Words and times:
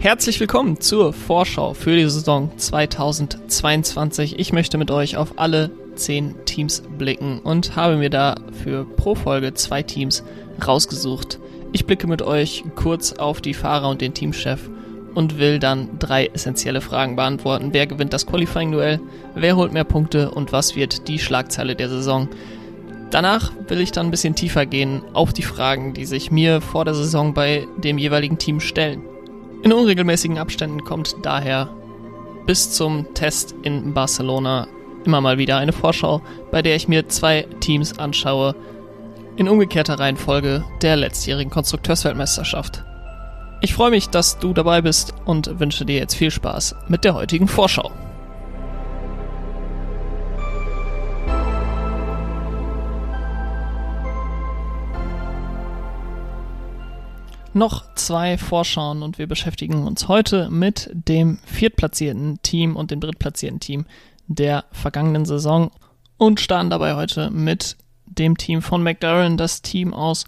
Herzlich 0.00 0.40
willkommen 0.40 0.80
zur 0.80 1.12
Vorschau 1.12 1.74
für 1.74 1.94
die 1.94 2.08
Saison 2.08 2.50
2022. 2.56 4.38
Ich 4.38 4.52
möchte 4.52 4.78
mit 4.78 4.90
euch 4.90 5.16
auf 5.16 5.34
alle 5.36 5.70
zehn 5.94 6.34
Teams 6.46 6.82
blicken 6.96 7.40
und 7.40 7.76
habe 7.76 7.96
mir 7.96 8.10
da 8.10 8.36
für 8.64 8.84
pro 8.84 9.14
Folge 9.14 9.54
zwei 9.54 9.82
Teams 9.82 10.24
rausgesucht. 10.66 11.38
Ich 11.72 11.86
blicke 11.86 12.06
mit 12.06 12.22
euch 12.22 12.64
kurz 12.74 13.12
auf 13.12 13.40
die 13.40 13.54
Fahrer 13.54 13.88
und 13.88 14.00
den 14.00 14.14
Teamchef 14.14 14.70
und 15.14 15.38
will 15.38 15.58
dann 15.58 15.98
drei 15.98 16.26
essentielle 16.26 16.80
Fragen 16.80 17.16
beantworten. 17.16 17.70
Wer 17.72 17.86
gewinnt 17.86 18.12
das 18.12 18.26
Qualifying-Duell? 18.26 19.00
Wer 19.34 19.56
holt 19.56 19.72
mehr 19.72 19.84
Punkte? 19.84 20.30
Und 20.30 20.52
was 20.52 20.74
wird 20.74 21.08
die 21.08 21.18
Schlagzeile 21.18 21.76
der 21.76 21.88
Saison? 21.88 22.28
Danach 23.10 23.52
will 23.68 23.80
ich 23.80 23.92
dann 23.92 24.06
ein 24.06 24.10
bisschen 24.10 24.34
tiefer 24.34 24.66
gehen 24.66 25.02
auf 25.14 25.32
die 25.32 25.42
Fragen, 25.42 25.94
die 25.94 26.04
sich 26.04 26.30
mir 26.30 26.60
vor 26.60 26.84
der 26.84 26.94
Saison 26.94 27.32
bei 27.32 27.66
dem 27.78 27.96
jeweiligen 27.96 28.38
Team 28.38 28.60
stellen. 28.60 29.02
In 29.62 29.72
unregelmäßigen 29.72 30.38
Abständen 30.38 30.84
kommt 30.84 31.16
daher 31.22 31.70
bis 32.46 32.70
zum 32.72 33.14
Test 33.14 33.54
in 33.62 33.94
Barcelona 33.94 34.68
immer 35.04 35.20
mal 35.20 35.38
wieder 35.38 35.56
eine 35.56 35.72
Vorschau, 35.72 36.22
bei 36.50 36.62
der 36.62 36.76
ich 36.76 36.88
mir 36.88 37.08
zwei 37.08 37.46
Teams 37.60 37.98
anschaue, 37.98 38.54
in 39.36 39.48
umgekehrter 39.48 39.98
Reihenfolge 39.98 40.64
der 40.82 40.96
letztjährigen 40.96 41.50
Konstrukteursweltmeisterschaft. 41.50 42.84
Ich 43.60 43.74
freue 43.74 43.90
mich, 43.90 44.08
dass 44.08 44.38
du 44.38 44.52
dabei 44.52 44.82
bist 44.82 45.14
und 45.24 45.60
wünsche 45.60 45.84
dir 45.84 45.96
jetzt 45.96 46.14
viel 46.14 46.30
Spaß 46.30 46.76
mit 46.88 47.04
der 47.04 47.14
heutigen 47.14 47.48
Vorschau. 47.48 47.90
Noch 57.54 57.94
zwei 57.94 58.38
Vorschauen 58.38 59.02
und 59.02 59.18
wir 59.18 59.26
beschäftigen 59.26 59.86
uns 59.86 60.08
heute 60.08 60.50
mit 60.50 60.90
dem 60.92 61.38
viertplatzierten 61.44 62.40
Team 62.42 62.76
und 62.76 62.90
dem 62.90 63.00
drittplatzierten 63.00 63.60
Team 63.60 63.86
der 64.26 64.64
vergangenen 64.70 65.24
Saison 65.24 65.70
und 66.16 66.40
starten 66.40 66.70
dabei 66.70 66.94
heute 66.94 67.30
mit 67.30 67.76
dem 68.06 68.36
Team 68.36 68.62
von 68.62 68.82
McLaren, 68.82 69.36
das 69.36 69.62
Team 69.62 69.94
aus 69.94 70.24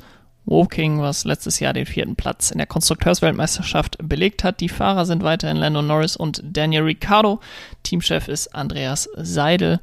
Woking, 0.46 1.00
was 1.00 1.24
letztes 1.24 1.60
Jahr 1.60 1.72
den 1.72 1.86
vierten 1.86 2.16
Platz 2.16 2.50
in 2.50 2.58
der 2.58 2.66
Konstrukteursweltmeisterschaft 2.66 3.96
belegt 4.02 4.42
hat. 4.42 4.60
Die 4.60 4.68
Fahrer 4.68 5.06
sind 5.06 5.22
weiterhin 5.22 5.56
Lando 5.56 5.82
Norris 5.82 6.16
und 6.16 6.42
Daniel 6.44 6.82
Ricciardo. 6.82 7.40
Teamchef 7.82 8.26
ist 8.28 8.54
Andreas 8.54 9.08
Seidel. 9.16 9.80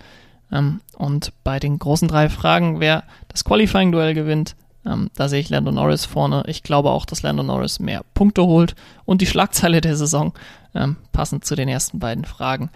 Ähm, 0.51 0.81
und 0.97 1.31
bei 1.43 1.59
den 1.59 1.79
großen 1.79 2.07
drei 2.07 2.29
Fragen, 2.29 2.79
wer 2.79 3.03
das 3.29 3.45
Qualifying-Duell 3.45 4.13
gewinnt, 4.13 4.55
ähm, 4.87 5.09
da 5.15 5.27
sehe 5.27 5.39
ich 5.39 5.49
Lando 5.49 5.71
Norris 5.71 6.05
vorne. 6.05 6.43
Ich 6.47 6.63
glaube 6.63 6.91
auch, 6.91 7.05
dass 7.05 7.21
Lando 7.21 7.43
Norris 7.43 7.79
mehr 7.79 8.03
Punkte 8.13 8.43
holt. 8.43 8.75
Und 9.05 9.21
die 9.21 9.25
Schlagzeile 9.25 9.81
der 9.81 9.97
Saison, 9.97 10.33
ähm, 10.73 10.97
passend 11.11 11.45
zu 11.45 11.55
den 11.55 11.67
ersten 11.67 11.99
beiden 11.99 12.25
Fragen, 12.25 12.69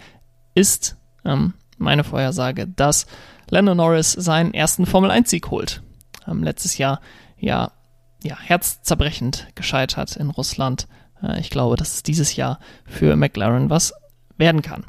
ist 0.53 0.97
ähm, 1.23 1.53
meine 1.77 2.03
Vorhersage, 2.03 2.67
dass 2.67 3.05
Lando 3.49 3.75
Norris 3.75 4.11
seinen 4.11 4.53
ersten 4.53 4.85
Formel-1-Sieg 4.85 5.49
holt. 5.51 5.81
Ähm, 6.27 6.43
letztes 6.43 6.77
Jahr 6.77 6.99
ja, 7.37 7.71
ja 8.21 8.37
herzzerbrechend 8.37 9.47
gescheitert 9.55 10.15
in 10.17 10.29
Russland. 10.29 10.87
Äh, 11.23 11.39
ich 11.39 11.49
glaube, 11.49 11.77
dass 11.77 11.95
es 11.95 12.03
dieses 12.03 12.35
Jahr 12.35 12.59
für 12.85 13.15
McLaren 13.15 13.69
was 13.69 13.93
werden 14.37 14.61
kann. 14.61 14.85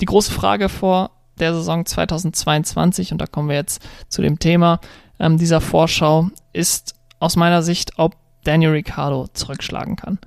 Die 0.00 0.06
große 0.06 0.32
Frage 0.32 0.68
vor 0.68 1.10
der 1.38 1.54
Saison 1.54 1.86
2022, 1.86 3.12
und 3.12 3.18
da 3.18 3.26
kommen 3.26 3.48
wir 3.48 3.56
jetzt 3.56 3.82
zu 4.08 4.20
dem 4.20 4.38
Thema 4.38 4.80
ähm, 5.20 5.38
dieser 5.38 5.60
Vorschau, 5.60 6.30
ist 6.52 6.94
aus 7.20 7.36
meiner 7.36 7.62
Sicht, 7.62 7.92
ob 7.98 8.16
Daniel 8.42 8.72
Ricciardo 8.72 9.28
zurückschlagen 9.32 9.96
kann. 9.96 10.18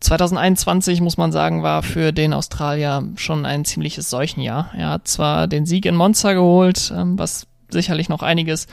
2021, 0.00 1.00
muss 1.00 1.16
man 1.16 1.32
sagen, 1.32 1.62
war 1.62 1.82
für 1.82 2.12
den 2.12 2.34
Australier 2.34 3.02
schon 3.16 3.46
ein 3.46 3.64
ziemliches 3.64 4.10
Seuchenjahr. 4.10 4.70
Er 4.76 4.90
hat 4.90 5.08
zwar 5.08 5.46
den 5.46 5.64
Sieg 5.64 5.86
in 5.86 5.96
Monza 5.96 6.34
geholt, 6.34 6.92
ähm, 6.94 7.18
was 7.18 7.46
sicherlich 7.70 8.08
noch 8.08 8.22
einiges 8.22 8.66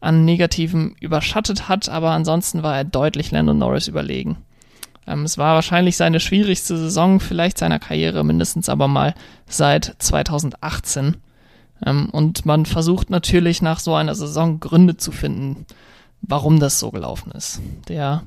an 0.00 0.24
Negativen 0.24 0.94
überschattet 1.00 1.68
hat, 1.68 1.88
aber 1.88 2.10
ansonsten 2.10 2.62
war 2.62 2.76
er 2.76 2.84
deutlich 2.84 3.30
Lando 3.30 3.54
Norris 3.54 3.88
überlegen. 3.88 4.36
Ähm, 5.06 5.24
es 5.24 5.38
war 5.38 5.54
wahrscheinlich 5.54 5.96
seine 5.96 6.20
schwierigste 6.20 6.76
Saison, 6.76 7.20
vielleicht 7.20 7.58
seiner 7.58 7.78
Karriere, 7.78 8.24
mindestens 8.24 8.68
aber 8.68 8.88
mal 8.88 9.14
seit 9.46 9.96
2018. 9.98 11.16
Ähm, 11.84 12.08
und 12.10 12.46
man 12.46 12.66
versucht 12.66 13.10
natürlich 13.10 13.62
nach 13.62 13.80
so 13.80 13.94
einer 13.94 14.14
Saison 14.14 14.60
Gründe 14.60 14.96
zu 14.96 15.12
finden, 15.12 15.66
warum 16.22 16.60
das 16.60 16.78
so 16.78 16.90
gelaufen 16.90 17.32
ist. 17.32 17.60
Der 17.88 18.22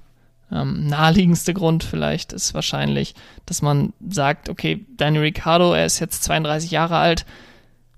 ähm, 0.51 0.87
naheliegendste 0.87 1.53
Grund 1.53 1.83
vielleicht 1.83 2.33
ist 2.33 2.53
wahrscheinlich, 2.53 3.15
dass 3.45 3.61
man 3.61 3.93
sagt, 4.07 4.49
okay, 4.49 4.85
Daniel 4.97 5.23
Ricciardo, 5.23 5.73
er 5.73 5.85
ist 5.85 5.99
jetzt 5.99 6.23
32 6.23 6.71
Jahre 6.71 6.97
alt, 6.97 7.25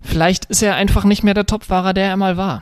vielleicht 0.02 0.46
ist 0.46 0.62
er 0.62 0.76
einfach 0.76 1.04
nicht 1.04 1.24
mehr 1.24 1.34
der 1.34 1.46
Topfahrer, 1.46 1.94
der 1.94 2.08
er 2.08 2.18
mal 2.18 2.38
war. 2.38 2.62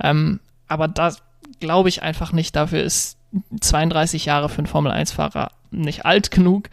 Ähm, 0.00 0.40
aber 0.66 0.88
das 0.88 1.22
glaube 1.60 1.88
ich 1.88 2.02
einfach 2.02 2.32
nicht. 2.32 2.54
Dafür 2.56 2.82
ist 2.82 3.18
32 3.60 4.24
Jahre 4.24 4.48
für 4.48 4.58
einen 4.58 4.66
Formel-1-Fahrer 4.66 5.50
nicht 5.70 6.06
alt 6.06 6.30
genug. 6.30 6.70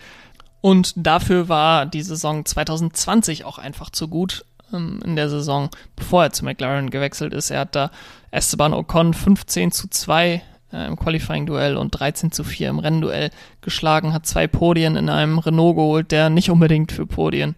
Und 0.62 0.94
dafür 0.96 1.50
war 1.50 1.86
die 1.86 2.02
Saison 2.02 2.46
2020 2.46 3.46
auch 3.46 3.58
einfach 3.58 3.90
zu 3.90 4.08
gut 4.08 4.46
ähm, 4.74 5.00
in 5.04 5.16
der 5.16 5.30
Saison, 5.30 5.70
bevor 5.96 6.24
er 6.24 6.32
zu 6.32 6.46
McLaren 6.46 6.90
gewechselt 6.90 7.34
ist. 7.34 7.52
Er 7.52 7.62
hat 7.62 7.76
da 7.76 7.92
Esteban 8.32 8.74
Ocon 8.74 9.14
15 9.14 9.72
zu 9.72 9.90
2 9.90 10.42
äh, 10.74 10.88
im 10.88 10.98
Qualifying-Duell 10.98 11.78
und 11.78 11.92
13 11.92 12.32
zu 12.32 12.44
4 12.44 12.70
im 12.70 12.80
Rennduell 12.80 13.32
geschlagen, 13.62 14.14
hat 14.14 14.26
zwei 14.26 14.48
Podien 14.48 14.96
in 14.96 15.10
einem 15.10 15.40
Renault 15.40 15.76
geholt, 15.76 16.12
der 16.12 16.30
nicht 16.30 16.50
unbedingt 16.50 16.92
für 16.92 17.06
Podien 17.06 17.56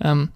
ähm, 0.00 0.30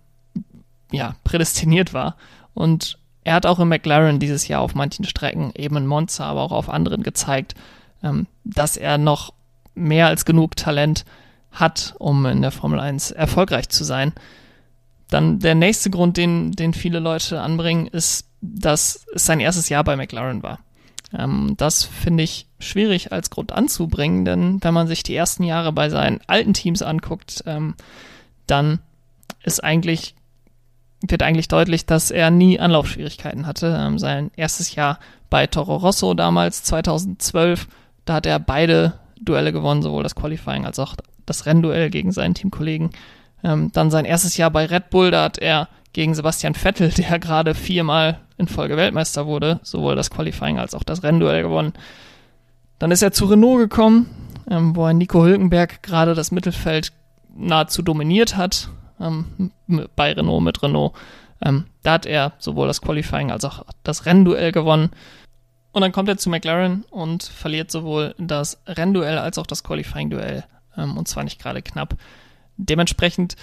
ja, 0.90 1.14
prädestiniert 1.24 1.94
war. 1.94 2.16
Und 2.54 2.98
er 3.24 3.34
hat 3.34 3.46
auch 3.46 3.58
im 3.58 3.68
McLaren 3.68 4.18
dieses 4.18 4.48
Jahr 4.48 4.60
auf 4.60 4.74
manchen 4.74 5.04
Strecken, 5.04 5.52
eben 5.54 5.76
in 5.76 5.86
Monza, 5.86 6.24
aber 6.24 6.42
auch 6.42 6.52
auf 6.52 6.68
anderen 6.68 7.02
gezeigt, 7.02 7.54
ähm, 8.02 8.26
dass 8.44 8.76
er 8.76 8.98
noch 8.98 9.32
mehr 9.74 10.06
als 10.06 10.24
genug 10.24 10.56
Talent 10.56 11.04
hat, 11.52 11.94
um 11.98 12.26
in 12.26 12.42
der 12.42 12.50
Formel 12.50 12.80
1 12.80 13.10
erfolgreich 13.10 13.68
zu 13.68 13.84
sein. 13.84 14.12
Dann 15.12 15.40
der 15.40 15.54
nächste 15.54 15.90
Grund, 15.90 16.16
den, 16.16 16.52
den 16.52 16.72
viele 16.72 16.98
Leute 16.98 17.42
anbringen, 17.42 17.86
ist, 17.86 18.28
dass 18.40 19.04
es 19.14 19.26
sein 19.26 19.40
erstes 19.40 19.68
Jahr 19.68 19.84
bei 19.84 19.94
McLaren 19.94 20.42
war. 20.42 20.60
Ähm, 21.12 21.54
das 21.58 21.84
finde 21.84 22.22
ich 22.22 22.46
schwierig 22.58 23.12
als 23.12 23.28
Grund 23.28 23.52
anzubringen, 23.52 24.24
denn 24.24 24.62
wenn 24.64 24.72
man 24.72 24.86
sich 24.86 25.02
die 25.02 25.14
ersten 25.14 25.44
Jahre 25.44 25.70
bei 25.70 25.90
seinen 25.90 26.20
alten 26.28 26.54
Teams 26.54 26.80
anguckt, 26.80 27.44
ähm, 27.46 27.74
dann 28.46 28.78
ist 29.42 29.62
eigentlich 29.62 30.14
wird 31.06 31.22
eigentlich 31.22 31.48
deutlich, 31.48 31.84
dass 31.84 32.10
er 32.10 32.30
nie 32.30 32.60
Anlaufschwierigkeiten 32.60 33.46
hatte. 33.46 33.76
Ähm, 33.78 33.98
sein 33.98 34.30
erstes 34.36 34.74
Jahr 34.76 34.98
bei 35.28 35.46
Toro 35.46 35.76
Rosso 35.76 36.14
damals 36.14 36.62
2012, 36.62 37.66
da 38.04 38.14
hat 38.14 38.26
er 38.26 38.38
beide 38.38 38.94
Duelle 39.20 39.52
gewonnen, 39.52 39.82
sowohl 39.82 40.04
das 40.04 40.14
Qualifying 40.14 40.64
als 40.64 40.78
auch 40.78 40.94
das 41.26 41.44
Rennduell 41.44 41.90
gegen 41.90 42.12
seinen 42.12 42.34
Teamkollegen. 42.34 42.90
Ähm, 43.44 43.70
dann 43.72 43.90
sein 43.90 44.04
erstes 44.04 44.36
Jahr 44.36 44.50
bei 44.50 44.66
Red 44.66 44.90
Bull, 44.90 45.10
da 45.10 45.24
hat 45.24 45.38
er 45.38 45.68
gegen 45.92 46.14
Sebastian 46.14 46.54
Vettel, 46.54 46.90
der 46.96 47.18
gerade 47.18 47.54
viermal 47.54 48.20
in 48.38 48.48
Folge 48.48 48.76
Weltmeister 48.76 49.26
wurde, 49.26 49.60
sowohl 49.62 49.94
das 49.96 50.10
Qualifying 50.10 50.58
als 50.58 50.74
auch 50.74 50.82
das 50.82 51.02
Rennduell 51.02 51.42
gewonnen. 51.42 51.72
Dann 52.78 52.90
ist 52.90 53.02
er 53.02 53.12
zu 53.12 53.26
Renault 53.26 53.58
gekommen, 53.58 54.06
ähm, 54.50 54.74
wo 54.74 54.86
er 54.86 54.94
Nico 54.94 55.24
Hülkenberg 55.24 55.82
gerade 55.82 56.14
das 56.14 56.32
Mittelfeld 56.32 56.92
nahezu 57.34 57.82
dominiert 57.82 58.36
hat, 58.36 58.68
ähm, 59.00 59.52
bei 59.96 60.12
Renault 60.12 60.42
mit 60.42 60.62
Renault. 60.62 60.92
Ähm, 61.44 61.66
da 61.82 61.92
hat 61.92 62.06
er 62.06 62.32
sowohl 62.38 62.66
das 62.66 62.80
Qualifying 62.80 63.30
als 63.30 63.44
auch 63.44 63.64
das 63.82 64.06
Rennduell 64.06 64.52
gewonnen. 64.52 64.90
Und 65.72 65.80
dann 65.80 65.92
kommt 65.92 66.08
er 66.08 66.18
zu 66.18 66.28
McLaren 66.28 66.84
und 66.90 67.22
verliert 67.22 67.70
sowohl 67.70 68.14
das 68.18 68.58
Rennduell 68.66 69.18
als 69.18 69.38
auch 69.38 69.46
das 69.46 69.64
Qualifying-Duell. 69.64 70.44
Ähm, 70.76 70.96
und 70.96 71.08
zwar 71.08 71.24
nicht 71.24 71.40
gerade 71.40 71.62
knapp. 71.62 71.96
Dementsprechend 72.56 73.36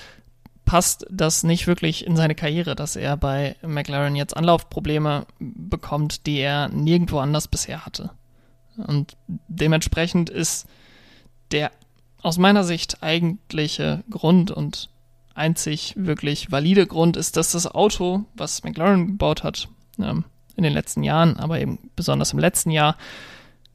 passt 0.66 1.06
das 1.10 1.44
nicht 1.44 1.66
wirklich 1.66 2.06
in 2.06 2.16
seine 2.16 2.36
Karriere, 2.36 2.76
dass 2.76 2.96
er 2.96 3.18
bei 3.18 3.56
McLaren 3.64 4.16
jetzt 4.16 4.38
Anlaufprobleme 4.38 5.26
bekommt, 5.40 6.28
die 6.28 6.38
er 6.38 6.70
nirgendwo 6.70 7.20
anders 7.20 7.48
bisher 7.48 7.86
hatte. 7.86 8.12
Und 8.78 9.18
dementsprechend 9.48 10.30
ist 10.30 10.68
der 11.52 11.72
aus 12.22 12.38
meiner 12.38 12.64
Sicht 12.64 13.02
eigentliche 13.02 14.04
Grund 14.10 14.52
und 14.52 14.90
einzig 15.34 15.96
wirklich 15.98 16.52
valide 16.52 16.86
Grund 16.86 17.18
ist, 17.18 17.38
dass 17.38 17.54
das 17.54 17.66
Auto, 17.66 18.26
was 18.36 18.64
McLaren 18.64 19.08
gebaut 19.08 19.44
hat, 19.44 19.70
ähm, 19.98 20.26
in 20.56 20.64
den 20.64 20.74
letzten 20.74 21.04
Jahren, 21.04 21.38
aber 21.38 21.60
eben 21.60 21.80
besonders 21.96 22.34
im 22.34 22.40
letzten 22.40 22.72
Jahr, 22.72 22.98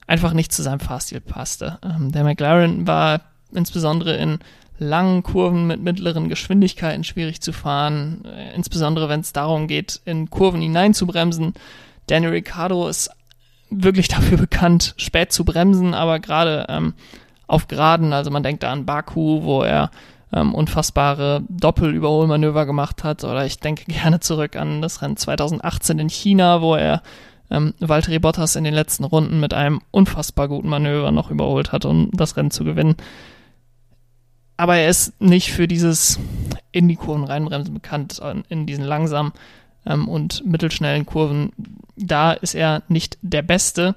einfach 0.06 0.34
nicht 0.34 0.52
zu 0.52 0.62
seinem 0.62 0.80
Fahrstil 0.80 1.20
passte. 1.20 1.78
Ähm, 1.82 2.12
der 2.12 2.24
McLaren 2.24 2.86
war 2.86 3.22
insbesondere 3.52 4.16
in 4.16 4.38
langen 4.78 5.22
Kurven 5.22 5.66
mit 5.66 5.82
mittleren 5.82 6.28
Geschwindigkeiten 6.28 7.04
schwierig 7.04 7.40
zu 7.40 7.52
fahren, 7.52 8.24
äh, 8.24 8.54
insbesondere 8.54 9.08
wenn 9.08 9.20
es 9.20 9.32
darum 9.32 9.68
geht, 9.68 10.00
in 10.04 10.30
Kurven 10.30 10.60
hineinzubremsen. 10.60 11.54
Daniel 12.06 12.32
Ricciardo 12.32 12.88
ist 12.88 13.10
wirklich 13.70 14.08
dafür 14.08 14.38
bekannt, 14.38 14.94
spät 14.96 15.32
zu 15.32 15.44
bremsen, 15.44 15.94
aber 15.94 16.18
gerade 16.18 16.66
ähm, 16.68 16.94
auf 17.46 17.68
Geraden, 17.68 18.12
also 18.12 18.30
man 18.30 18.42
denkt 18.42 18.62
da 18.62 18.72
an 18.72 18.86
Baku, 18.86 19.42
wo 19.42 19.62
er 19.62 19.90
ähm, 20.32 20.54
unfassbare 20.54 21.42
Doppelüberholmanöver 21.48 22.66
gemacht 22.66 23.04
hat, 23.04 23.22
oder 23.24 23.46
ich 23.46 23.60
denke 23.60 23.84
gerne 23.84 24.20
zurück 24.20 24.56
an 24.56 24.82
das 24.82 25.02
Rennen 25.02 25.16
2018 25.16 25.98
in 25.98 26.08
China, 26.08 26.60
wo 26.60 26.74
er 26.74 27.02
ähm, 27.50 27.74
Valtteri 27.78 28.18
Bottas 28.18 28.56
in 28.56 28.64
den 28.64 28.74
letzten 28.74 29.04
Runden 29.04 29.38
mit 29.38 29.54
einem 29.54 29.80
unfassbar 29.90 30.48
guten 30.48 30.68
Manöver 30.68 31.12
noch 31.12 31.30
überholt 31.30 31.72
hat, 31.72 31.84
um 31.84 32.10
das 32.12 32.36
Rennen 32.36 32.50
zu 32.50 32.64
gewinnen. 32.64 32.96
Aber 34.56 34.76
er 34.76 34.88
ist 34.88 35.20
nicht 35.20 35.52
für 35.52 35.66
dieses 35.66 36.18
in 36.72 36.88
die 36.88 36.96
Kurven 36.96 37.24
reinbremsen 37.24 37.74
bekannt, 37.74 38.20
in 38.48 38.66
diesen 38.66 38.84
langsamen 38.84 39.32
ähm, 39.86 40.08
und 40.08 40.44
mittelschnellen 40.46 41.06
Kurven. 41.06 41.52
Da 41.96 42.32
ist 42.32 42.54
er 42.54 42.82
nicht 42.88 43.18
der 43.22 43.42
Beste. 43.42 43.94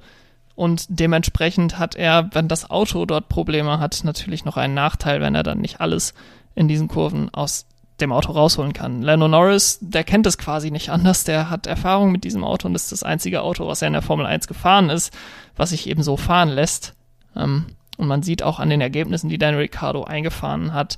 Und 0.56 0.86
dementsprechend 0.90 1.78
hat 1.78 1.96
er, 1.96 2.30
wenn 2.34 2.48
das 2.48 2.70
Auto 2.70 3.06
dort 3.06 3.30
Probleme 3.30 3.80
hat, 3.80 4.04
natürlich 4.04 4.44
noch 4.44 4.58
einen 4.58 4.74
Nachteil, 4.74 5.22
wenn 5.22 5.36
er 5.36 5.44
dann 5.44 5.60
nicht 5.60 5.82
alles 5.82 6.16
in 6.56 6.68
diesen 6.68 6.88
Kurven 6.88 7.32
aus 7.32 7.68
dem 8.02 8.12
Auto 8.12 8.32
rausholen 8.32 8.74
kann. 8.74 9.02
Lando 9.02 9.28
Norris, 9.28 9.80
der 9.82 10.04
kennt 10.04 10.26
es 10.26 10.38
quasi 10.38 10.72
nicht 10.72 10.90
anders, 10.90 11.24
der 11.24 11.50
hat 11.50 11.68
Erfahrung 11.68 12.12
mit 12.12 12.24
diesem 12.24 12.44
Auto 12.44 12.68
und 12.68 12.76
ist 12.76 12.92
das 12.92 13.04
einzige 13.04 13.42
Auto, 13.42 13.68
was 13.68 13.82
er 13.82 13.88
in 13.88 13.94
der 13.94 14.02
Formel 14.02 14.26
1 14.26 14.48
gefahren 14.48 14.90
ist, 14.90 15.16
was 15.56 15.72
sich 15.72 15.88
eben 15.88 16.04
so 16.04 16.18
fahren 16.18 16.50
lässt. 16.50 16.94
Ähm, 17.36 17.66
und 17.98 18.08
man 18.08 18.24
sieht 18.24 18.44
auch 18.44 18.60
an 18.60 18.70
den 18.70 18.82
Ergebnissen, 18.82 19.30
die 19.30 19.38
Daniel 19.38 19.62
Ricciardo 19.62 20.04
eingefahren 20.04 20.74
hat, 20.74 20.98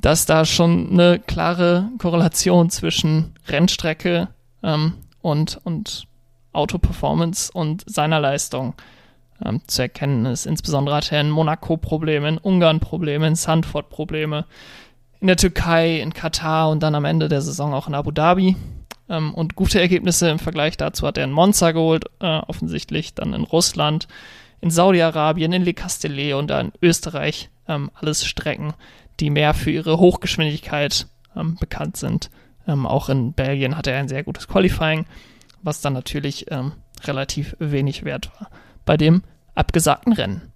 dass 0.00 0.26
da 0.26 0.44
schon 0.44 0.90
eine 0.90 1.18
klare 1.18 1.88
Korrelation 1.98 2.70
zwischen 2.70 3.34
Rennstrecke 3.48 4.28
ähm, 4.62 4.94
und, 5.22 5.60
und 5.64 6.06
Autoperformance 6.52 7.50
und 7.52 7.84
seiner 7.86 8.20
Leistung 8.20 8.74
ähm, 9.44 9.60
zu 9.66 9.82
erkennen 9.82 10.26
ist. 10.26 10.46
Insbesondere 10.46 10.96
hat 10.96 11.12
er 11.12 11.20
in 11.20 11.30
Monaco 11.30 11.76
Probleme, 11.76 12.28
in 12.28 12.38
Ungarn 12.38 12.80
Probleme, 12.80 13.26
in 13.26 13.34
Sandford 13.34 13.90
Probleme, 13.90 14.44
in 15.20 15.26
der 15.26 15.36
Türkei, 15.36 16.00
in 16.00 16.14
Katar 16.14 16.70
und 16.70 16.82
dann 16.82 16.94
am 16.94 17.04
Ende 17.04 17.28
der 17.28 17.40
Saison 17.40 17.74
auch 17.74 17.88
in 17.88 17.94
Abu 17.94 18.10
Dhabi. 18.10 18.56
Ähm, 19.08 19.34
und 19.34 19.56
gute 19.56 19.80
Ergebnisse 19.80 20.28
im 20.28 20.38
Vergleich 20.38 20.76
dazu 20.76 21.06
hat 21.06 21.18
er 21.18 21.24
in 21.24 21.32
Monza 21.32 21.72
geholt, 21.72 22.06
äh, 22.20 22.38
offensichtlich 22.38 23.14
dann 23.14 23.34
in 23.34 23.42
Russland, 23.42 24.06
in 24.60 24.70
Saudi-Arabien, 24.70 25.52
in 25.52 25.64
Le 25.64 25.74
Castellet 25.74 26.34
und 26.34 26.48
dann 26.48 26.68
in 26.68 26.72
Österreich. 26.82 27.50
Ähm, 27.66 27.90
alles 27.94 28.24
Strecken, 28.24 28.74
die 29.20 29.30
mehr 29.30 29.54
für 29.54 29.70
ihre 29.70 29.98
Hochgeschwindigkeit 29.98 31.06
ähm, 31.36 31.56
bekannt 31.60 31.96
sind. 31.96 32.30
Ähm, 32.66 32.86
auch 32.86 33.08
in 33.08 33.32
Belgien 33.32 33.76
hatte 33.76 33.90
er 33.90 34.00
ein 34.00 34.08
sehr 34.08 34.24
gutes 34.24 34.48
Qualifying, 34.48 35.06
was 35.62 35.80
dann 35.80 35.92
natürlich 35.92 36.50
ähm, 36.50 36.72
relativ 37.04 37.56
wenig 37.58 38.04
wert 38.04 38.30
war 38.38 38.50
bei 38.84 38.96
dem 38.96 39.22
abgesagten 39.54 40.14
Rennen. 40.14 40.50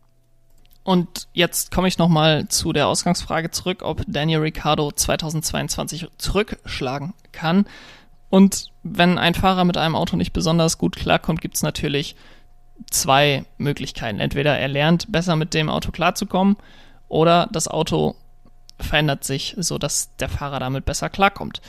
Und 0.84 1.28
jetzt 1.32 1.70
komme 1.70 1.86
ich 1.86 1.98
nochmal 1.98 2.48
zu 2.48 2.72
der 2.72 2.88
Ausgangsfrage 2.88 3.50
zurück, 3.50 3.82
ob 3.82 4.02
Daniel 4.06 4.40
Ricciardo 4.40 4.90
2022 4.90 6.08
zurückschlagen 6.16 7.12
kann. 7.30 7.66
Und 8.30 8.72
wenn 8.82 9.18
ein 9.18 9.34
Fahrer 9.34 9.64
mit 9.64 9.76
einem 9.76 9.94
Auto 9.94 10.16
nicht 10.16 10.32
besonders 10.32 10.78
gut 10.78 10.96
klarkommt, 10.96 11.40
gibt 11.42 11.56
es 11.56 11.62
natürlich 11.62 12.16
zwei 12.90 13.44
Möglichkeiten. 13.58 14.20
Entweder 14.20 14.58
er 14.58 14.68
lernt 14.68 15.10
besser 15.10 15.36
mit 15.36 15.54
dem 15.54 15.68
Auto 15.68 15.90
klarzukommen 15.90 16.56
oder 17.08 17.48
das 17.52 17.68
Auto 17.68 18.14
verändert 18.78 19.24
sich, 19.24 19.54
sodass 19.58 20.14
der 20.16 20.28
Fahrer 20.28 20.60
damit 20.60 20.84
besser 20.84 21.08
klarkommt. 21.08 21.60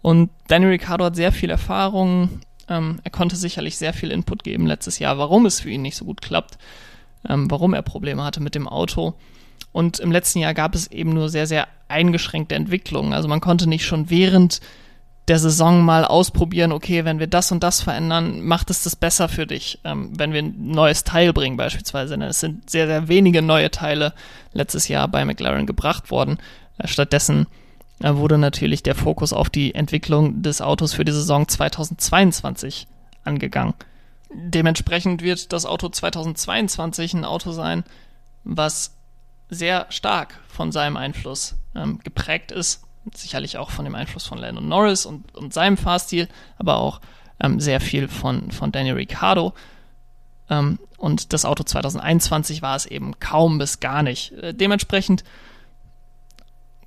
Und 0.00 0.30
Daniel 0.48 0.70
Ricciardo 0.70 1.04
hat 1.04 1.16
sehr 1.16 1.32
viel 1.32 1.50
Erfahrung. 1.50 2.40
Ähm, 2.68 3.00
er 3.04 3.10
konnte 3.10 3.36
sicherlich 3.36 3.76
sehr 3.76 3.92
viel 3.92 4.10
Input 4.10 4.44
geben 4.44 4.66
letztes 4.66 4.98
Jahr, 4.98 5.18
warum 5.18 5.46
es 5.46 5.60
für 5.60 5.70
ihn 5.70 5.82
nicht 5.82 5.96
so 5.96 6.04
gut 6.04 6.22
klappt 6.22 6.58
ähm, 7.28 7.50
warum 7.50 7.74
er 7.74 7.82
Probleme 7.82 8.24
hatte 8.24 8.40
mit 8.40 8.54
dem 8.54 8.68
Auto. 8.68 9.14
Und 9.72 10.00
im 10.00 10.12
letzten 10.12 10.40
Jahr 10.40 10.54
gab 10.54 10.74
es 10.74 10.90
eben 10.90 11.14
nur 11.14 11.28
sehr, 11.28 11.46
sehr 11.46 11.68
eingeschränkte 11.88 12.54
Entwicklungen. 12.54 13.12
Also 13.12 13.28
man 13.28 13.40
konnte 13.40 13.68
nicht 13.68 13.86
schon 13.86 14.10
während 14.10 14.60
der 15.28 15.38
Saison 15.38 15.84
mal 15.84 16.04
ausprobieren, 16.04 16.72
okay, 16.72 17.04
wenn 17.04 17.20
wir 17.20 17.28
das 17.28 17.52
und 17.52 17.62
das 17.62 17.80
verändern, 17.80 18.40
macht 18.42 18.70
es 18.70 18.82
das 18.82 18.96
besser 18.96 19.28
für 19.28 19.46
dich, 19.46 19.78
ähm, 19.84 20.10
wenn 20.18 20.32
wir 20.32 20.42
ein 20.42 20.54
neues 20.58 21.04
Teil 21.04 21.32
bringen 21.32 21.56
beispielsweise. 21.56 22.18
Denn 22.18 22.28
es 22.28 22.40
sind 22.40 22.68
sehr, 22.68 22.86
sehr 22.86 23.08
wenige 23.08 23.40
neue 23.40 23.70
Teile 23.70 24.14
letztes 24.52 24.88
Jahr 24.88 25.06
bei 25.08 25.24
McLaren 25.24 25.66
gebracht 25.66 26.10
worden. 26.10 26.38
Äh, 26.78 26.88
stattdessen 26.88 27.46
äh, 28.00 28.14
wurde 28.14 28.36
natürlich 28.36 28.82
der 28.82 28.96
Fokus 28.96 29.32
auf 29.32 29.48
die 29.48 29.74
Entwicklung 29.74 30.42
des 30.42 30.60
Autos 30.60 30.92
für 30.92 31.04
die 31.04 31.12
Saison 31.12 31.46
2022 31.46 32.88
angegangen. 33.24 33.74
Dementsprechend 34.34 35.22
wird 35.22 35.52
das 35.52 35.66
Auto 35.66 35.88
2022 35.88 37.14
ein 37.14 37.24
Auto 37.24 37.52
sein, 37.52 37.84
was 38.44 38.96
sehr 39.50 39.86
stark 39.90 40.40
von 40.48 40.72
seinem 40.72 40.96
Einfluss 40.96 41.54
ähm, 41.76 42.00
geprägt 42.02 42.50
ist. 42.50 42.82
Sicherlich 43.14 43.58
auch 43.58 43.70
von 43.70 43.84
dem 43.84 43.94
Einfluss 43.94 44.26
von 44.26 44.38
Landon 44.38 44.68
Norris 44.68 45.06
und, 45.06 45.34
und 45.34 45.52
seinem 45.52 45.76
Fahrstil, 45.76 46.28
aber 46.58 46.76
auch 46.76 47.00
ähm, 47.40 47.60
sehr 47.60 47.80
viel 47.80 48.08
von, 48.08 48.50
von 48.50 48.72
Daniel 48.72 48.94
Ricciardo. 48.94 49.52
Ähm, 50.48 50.78
und 50.96 51.32
das 51.32 51.44
Auto 51.44 51.64
2021 51.64 52.62
war 52.62 52.76
es 52.76 52.86
eben 52.86 53.18
kaum 53.18 53.58
bis 53.58 53.80
gar 53.80 54.02
nicht. 54.02 54.32
Äh, 54.32 54.54
dementsprechend 54.54 55.24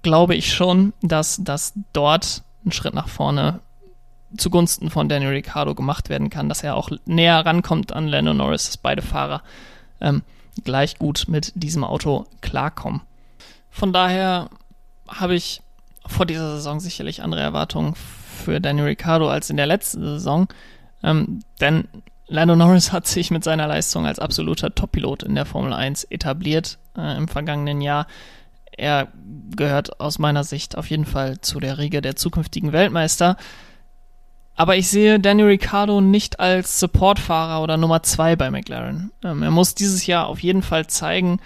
glaube 0.03 0.35
ich 0.35 0.53
schon, 0.53 0.93
dass, 1.01 1.43
dass 1.43 1.73
dort 1.91 2.43
ein 2.65 2.71
Schritt 2.71 2.93
nach 2.93 3.07
vorne 3.07 3.59
zugunsten 4.37 4.89
von 4.89 5.09
Daniel 5.09 5.31
Ricciardo 5.31 5.75
gemacht 5.75 6.09
werden 6.09 6.29
kann, 6.29 6.49
dass 6.49 6.63
er 6.63 6.75
auch 6.75 6.89
näher 7.05 7.45
rankommt 7.45 7.93
an 7.93 8.07
Lando 8.07 8.33
Norris, 8.33 8.65
dass 8.65 8.77
beide 8.77 9.01
Fahrer 9.01 9.41
ähm, 10.01 10.23
gleich 10.63 10.97
gut 10.97 11.25
mit 11.27 11.51
diesem 11.55 11.83
Auto 11.83 12.27
klarkommen. 12.41 13.01
Von 13.69 13.93
daher 13.93 14.49
habe 15.07 15.35
ich 15.35 15.61
vor 16.07 16.25
dieser 16.25 16.55
Saison 16.55 16.79
sicherlich 16.79 17.21
andere 17.23 17.41
Erwartungen 17.41 17.95
für 17.95 18.59
Daniel 18.59 18.85
Ricciardo 18.85 19.29
als 19.29 19.49
in 19.49 19.57
der 19.57 19.65
letzten 19.65 20.01
Saison, 20.01 20.47
ähm, 21.03 21.41
denn 21.61 21.87
Lando 22.27 22.55
Norris 22.55 22.91
hat 22.91 23.07
sich 23.07 23.31
mit 23.31 23.43
seiner 23.43 23.67
Leistung 23.67 24.05
als 24.05 24.19
absoluter 24.19 24.73
Top-Pilot 24.73 25.23
in 25.23 25.35
der 25.35 25.45
Formel 25.45 25.73
1 25.73 26.05
etabliert 26.05 26.77
äh, 26.97 27.17
im 27.17 27.27
vergangenen 27.27 27.81
Jahr. 27.81 28.07
Er 28.77 29.07
gehört 29.55 29.99
aus 30.01 30.19
meiner 30.19 30.43
Sicht 30.43 30.77
auf 30.77 30.89
jeden 30.89 31.05
Fall 31.05 31.39
zu 31.39 31.59
der 31.59 31.77
Riege 31.77 32.01
der 32.01 32.15
zukünftigen 32.15 32.73
Weltmeister. 32.73 33.37
Aber 34.57 34.75
ich 34.77 34.89
sehe 34.89 35.19
Daniel 35.19 35.47
Ricciardo 35.47 36.01
nicht 36.01 36.39
als 36.39 36.79
Supportfahrer 36.79 37.61
oder 37.61 37.77
Nummer 37.77 38.03
zwei 38.03 38.35
bei 38.35 38.49
McLaren. 38.49 39.11
Ähm, 39.23 39.43
er 39.43 39.51
muss 39.51 39.75
dieses 39.75 40.05
Jahr 40.07 40.27
auf 40.27 40.39
jeden 40.39 40.61
Fall 40.61 40.87
zeigen, 40.87 41.39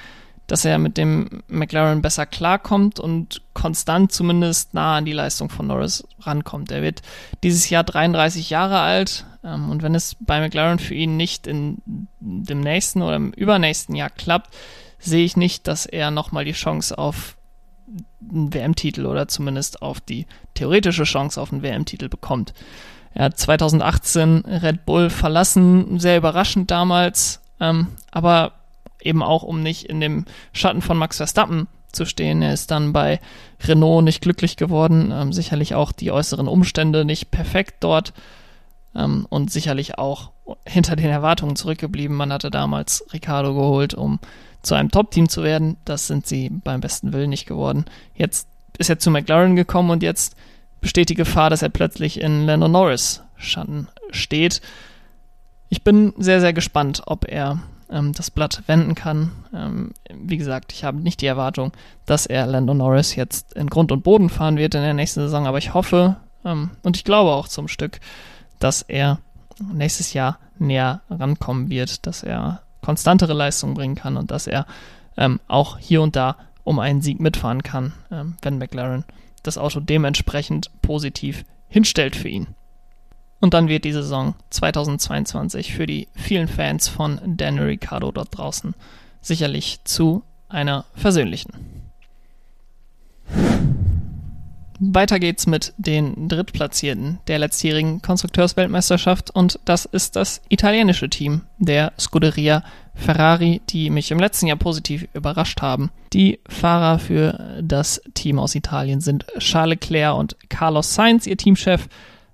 dass 0.50 0.66
er 0.66 0.80
mit 0.80 0.98
dem 0.98 1.44
McLaren 1.48 2.02
besser 2.02 2.26
klarkommt 2.26 3.00
und 3.00 3.42
konstant 3.54 4.12
zumindest 4.12 4.74
nah 4.74 4.98
an 4.98 5.06
die 5.06 5.14
Leistung 5.14 5.50
von 5.50 5.68
Norris 5.68 6.04
rankommt. 6.22 6.72
Er 6.72 6.82
wird 6.82 7.04
dieses 7.44 7.70
Jahr 7.70 7.84
33 7.84 8.50
Jahre 8.50 8.80
alt 8.80 9.26
ähm, 9.44 9.70
und 9.70 9.84
wenn 9.84 9.94
es 9.94 10.18
bei 10.20 10.40
McLaren 10.40 10.80
für 10.80 10.96
ihn 10.96 11.18
nicht 11.18 11.46
in 11.46 12.08
dem 12.20 12.62
nächsten 12.62 13.04
oder 13.04 13.16
im 13.16 13.32
übernächsten 13.32 13.96
Jahr 13.96 14.10
klappt, 14.10 14.54
sehe 14.98 15.24
ich 15.24 15.38
nicht, 15.38 15.68
dass 15.68 15.86
er 15.86 16.10
nochmal 16.10 16.46
die 16.46 16.54
Chance 16.54 16.98
auf 16.98 17.38
einen 18.28 18.52
WM-Titel 18.52 19.06
oder 19.06 19.28
zumindest 19.28 19.84
auf 19.84 20.02
die 20.02 20.26
theoretische 20.56 21.04
Chance 21.04 21.40
auf 21.40 21.54
einen 21.54 21.62
WM-Titel 21.62 22.10
bekommt. 22.10 22.54
Er 23.14 23.26
hat 23.26 23.38
2018 23.38 24.46
Red 24.46 24.86
Bull 24.86 25.12
verlassen, 25.12 26.00
sehr 26.00 26.18
überraschend 26.18 26.72
damals, 26.72 27.42
ähm, 27.60 27.88
aber 28.12 28.59
eben 29.02 29.24
auch, 29.24 29.44
um 29.44 29.62
nicht 29.62 29.86
in 29.86 30.00
dem 30.00 30.26
Schatten 30.54 30.82
von 30.82 30.98
Max 30.98 31.18
Verstappen 31.18 31.68
zu 31.92 32.06
stehen. 32.06 32.42
Er 32.42 32.54
ist 32.54 32.72
dann 32.72 32.94
bei 32.94 33.20
Renault 33.64 34.04
nicht 34.04 34.22
glücklich 34.22 34.58
geworden, 34.58 35.12
ähm, 35.14 35.34
sicherlich 35.34 35.76
auch 35.76 35.92
die 35.92 36.12
äußeren 36.12 36.48
Umstände 36.48 37.06
nicht 37.06 37.32
perfekt 37.32 37.76
dort 37.80 38.14
ähm, 38.96 39.26
und 39.30 39.52
sicherlich 39.52 39.98
auch 39.98 40.32
hinter 40.68 40.96
den 40.96 41.10
Erwartungen 41.10 41.56
zurückgeblieben. 41.56 42.16
Man 42.16 42.34
hatte 42.34 42.52
damals 42.52 43.06
Ricardo 43.14 43.54
geholt, 43.54 43.94
um 43.94 44.20
zu 44.62 44.76
einem 44.76 44.92
Top-Team 44.92 45.30
zu 45.30 45.44
werden. 45.44 45.78
Das 45.86 46.08
sind 46.08 46.28
sie 46.28 46.50
beim 46.50 46.82
besten 46.82 47.14
Willen 47.14 47.30
nicht 47.30 47.46
geworden. 47.46 47.86
Jetzt 48.16 48.48
ist 48.78 48.90
er 48.90 49.00
zu 49.00 49.12
McLaren 49.12 49.56
gekommen 49.56 49.90
und 49.90 50.04
jetzt 50.04 50.36
besteht 50.82 51.10
die 51.10 51.16
Gefahr, 51.16 51.50
dass 51.50 51.62
er 51.62 51.70
plötzlich 51.70 52.22
in 52.22 52.46
Lando 52.46 52.68
Norris 52.68 53.22
Schatten 53.38 53.88
steht. 54.12 54.62
Ich 55.70 55.84
bin 55.84 56.14
sehr, 56.18 56.40
sehr 56.40 56.54
gespannt, 56.54 57.04
ob 57.06 57.28
er 57.28 57.60
ähm, 57.92 58.14
das 58.14 58.32
Blatt 58.32 58.64
wenden 58.68 58.96
kann. 58.96 59.32
Ähm, 59.54 59.92
wie 60.14 60.38
gesagt, 60.38 60.74
ich 60.74 60.84
habe 60.84 61.00
nicht 61.00 61.22
die 61.22 61.28
Erwartung, 61.28 61.72
dass 62.06 62.26
er 62.26 62.46
Lando 62.48 62.74
Norris 62.74 63.16
jetzt 63.16 63.54
in 63.54 63.68
Grund 63.68 63.92
und 63.92 64.04
Boden 64.04 64.30
fahren 64.30 64.58
wird 64.58 64.76
in 64.76 64.82
der 64.82 64.94
nächsten 64.94 65.22
Saison, 65.22 65.48
aber 65.48 65.58
ich 65.58 65.74
hoffe 65.74 66.18
ähm, 66.46 66.72
und 66.84 66.98
ich 66.98 67.04
glaube 67.04 67.32
auch 67.32 67.48
zum 67.48 67.68
Stück, 67.68 68.00
dass 68.60 68.82
er 68.82 69.20
nächstes 69.74 70.14
Jahr 70.14 70.40
näher 70.58 71.02
rankommen 71.10 71.70
wird, 71.70 72.06
dass 72.06 72.24
er 72.24 72.62
konstantere 72.82 73.34
Leistungen 73.34 73.74
bringen 73.74 73.96
kann 73.96 74.18
und 74.18 74.32
dass 74.32 74.48
er 74.48 74.66
ähm, 75.18 75.40
auch 75.48 75.78
hier 75.78 76.02
und 76.02 76.16
da 76.16 76.38
um 76.64 76.80
einen 76.80 77.02
Sieg 77.02 77.20
mitfahren 77.20 77.64
kann, 77.64 77.94
ähm, 78.12 78.36
wenn 78.42 78.58
McLaren 78.58 79.04
das 79.44 79.58
Auto 79.58 79.80
dementsprechend 79.80 80.70
positiv 80.82 81.46
hinstellt 81.68 82.16
für 82.16 82.30
ihn. 82.30 82.48
Und 83.40 83.54
dann 83.54 83.68
wird 83.70 83.86
die 83.86 83.94
Saison 83.94 84.36
2022 84.50 85.74
für 85.74 85.86
die 85.86 86.08
vielen 86.14 86.48
Fans 86.48 86.88
von 86.88 87.20
Daniel 87.26 87.66
Ricciardo 87.66 88.12
dort 88.12 88.38
draußen 88.38 88.76
sicherlich 89.22 89.80
zu 89.84 90.24
einer 90.50 90.86
versöhnlichen. 90.96 91.54
Weiter 94.82 95.20
geht's 95.20 95.46
mit 95.46 95.74
den 95.78 96.30
Drittplatzierten 96.30 97.20
der 97.28 97.40
letztjährigen 97.40 98.02
Konstrukteursweltmeisterschaft 98.02 99.30
und 99.30 99.60
das 99.66 99.84
ist 99.84 100.16
das 100.16 100.42
italienische 100.48 101.10
Team 101.10 101.42
der 101.58 101.92
Scuderia 102.00 102.64
Ferrari, 102.96 103.62
die 103.70 103.90
mich 103.90 104.10
im 104.10 104.20
letzten 104.20 104.48
Jahr 104.48 104.56
positiv 104.56 105.06
überrascht 105.14 105.62
haben. 105.62 105.92
Die 106.14 106.40
Fahrer 106.48 106.98
für 107.00 107.60
das 107.62 108.02
Team 108.14 108.40
aus 108.40 108.56
Italien 108.56 109.02
sind 109.02 109.26
Charles 109.40 109.82
Leclerc 109.82 110.18
und 110.18 110.38
Carlos 110.48 110.96
Sainz, 110.96 111.28
ihr 111.28 111.36
Teamchef, 111.38 111.90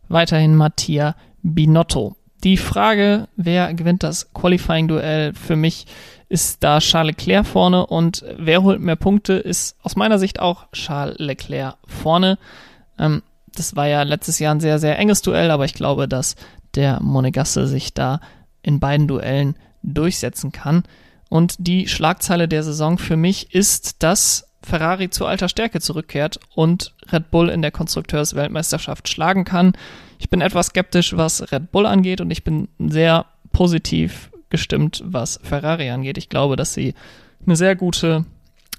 weiterhin 0.09 0.55
Mattia 0.55 1.15
Binotto. 1.41 2.15
Die 2.43 2.57
Frage, 2.57 3.27
wer 3.35 3.73
gewinnt 3.73 4.03
das 4.03 4.33
Qualifying-Duell 4.33 5.33
für 5.33 5.55
mich 5.55 5.85
ist 6.27 6.63
da 6.63 6.79
Charles 6.79 7.15
Leclerc 7.17 7.45
vorne 7.45 7.85
und 7.85 8.25
wer 8.37 8.63
holt 8.63 8.81
mehr 8.81 8.95
Punkte, 8.95 9.33
ist 9.33 9.77
aus 9.83 9.95
meiner 9.95 10.19
Sicht 10.19 10.39
auch 10.39 10.71
Charles 10.71 11.17
Leclerc 11.19 11.77
vorne. 11.87 12.37
Ähm, 12.97 13.21
das 13.53 13.75
war 13.75 13.87
ja 13.87 14.03
letztes 14.03 14.39
Jahr 14.39 14.53
ein 14.53 14.59
sehr, 14.59 14.79
sehr 14.79 14.97
enges 14.99 15.21
Duell, 15.21 15.51
aber 15.51 15.65
ich 15.65 15.73
glaube, 15.73 16.07
dass 16.07 16.35
der 16.73 17.01
Monegasse 17.01 17.67
sich 17.67 17.93
da 17.93 18.19
in 18.63 18.79
beiden 18.79 19.07
Duellen 19.07 19.55
durchsetzen 19.83 20.51
kann. 20.51 20.83
Und 21.29 21.55
die 21.59 21.87
Schlagzeile 21.87 22.47
der 22.47 22.63
Saison 22.63 22.97
für 22.97 23.17
mich 23.17 23.53
ist, 23.53 24.03
dass 24.03 24.49
Ferrari 24.65 25.09
zu 25.09 25.25
alter 25.25 25.47
Stärke 25.47 25.79
zurückkehrt 25.79 26.39
und 26.55 26.93
Red 27.11 27.31
Bull 27.31 27.49
in 27.49 27.61
der 27.61 27.71
Konstrukteursweltmeisterschaft 27.71 29.07
schlagen 29.07 29.45
kann. 29.45 29.73
Ich 30.17 30.29
bin 30.29 30.41
etwas 30.41 30.67
skeptisch, 30.67 31.15
was 31.15 31.51
Red 31.51 31.71
Bull 31.71 31.85
angeht 31.85 32.19
und 32.19 32.31
ich 32.31 32.43
bin 32.43 32.67
sehr 32.79 33.25
positiv 33.51 34.31
gestimmt, 34.49 35.03
was 35.05 35.39
Ferrari 35.43 35.89
angeht. 35.89 36.17
Ich 36.17 36.29
glaube, 36.29 36.55
dass 36.55 36.73
sie 36.73 36.93
eine 37.45 37.55
sehr 37.55 37.75
gute 37.75 38.25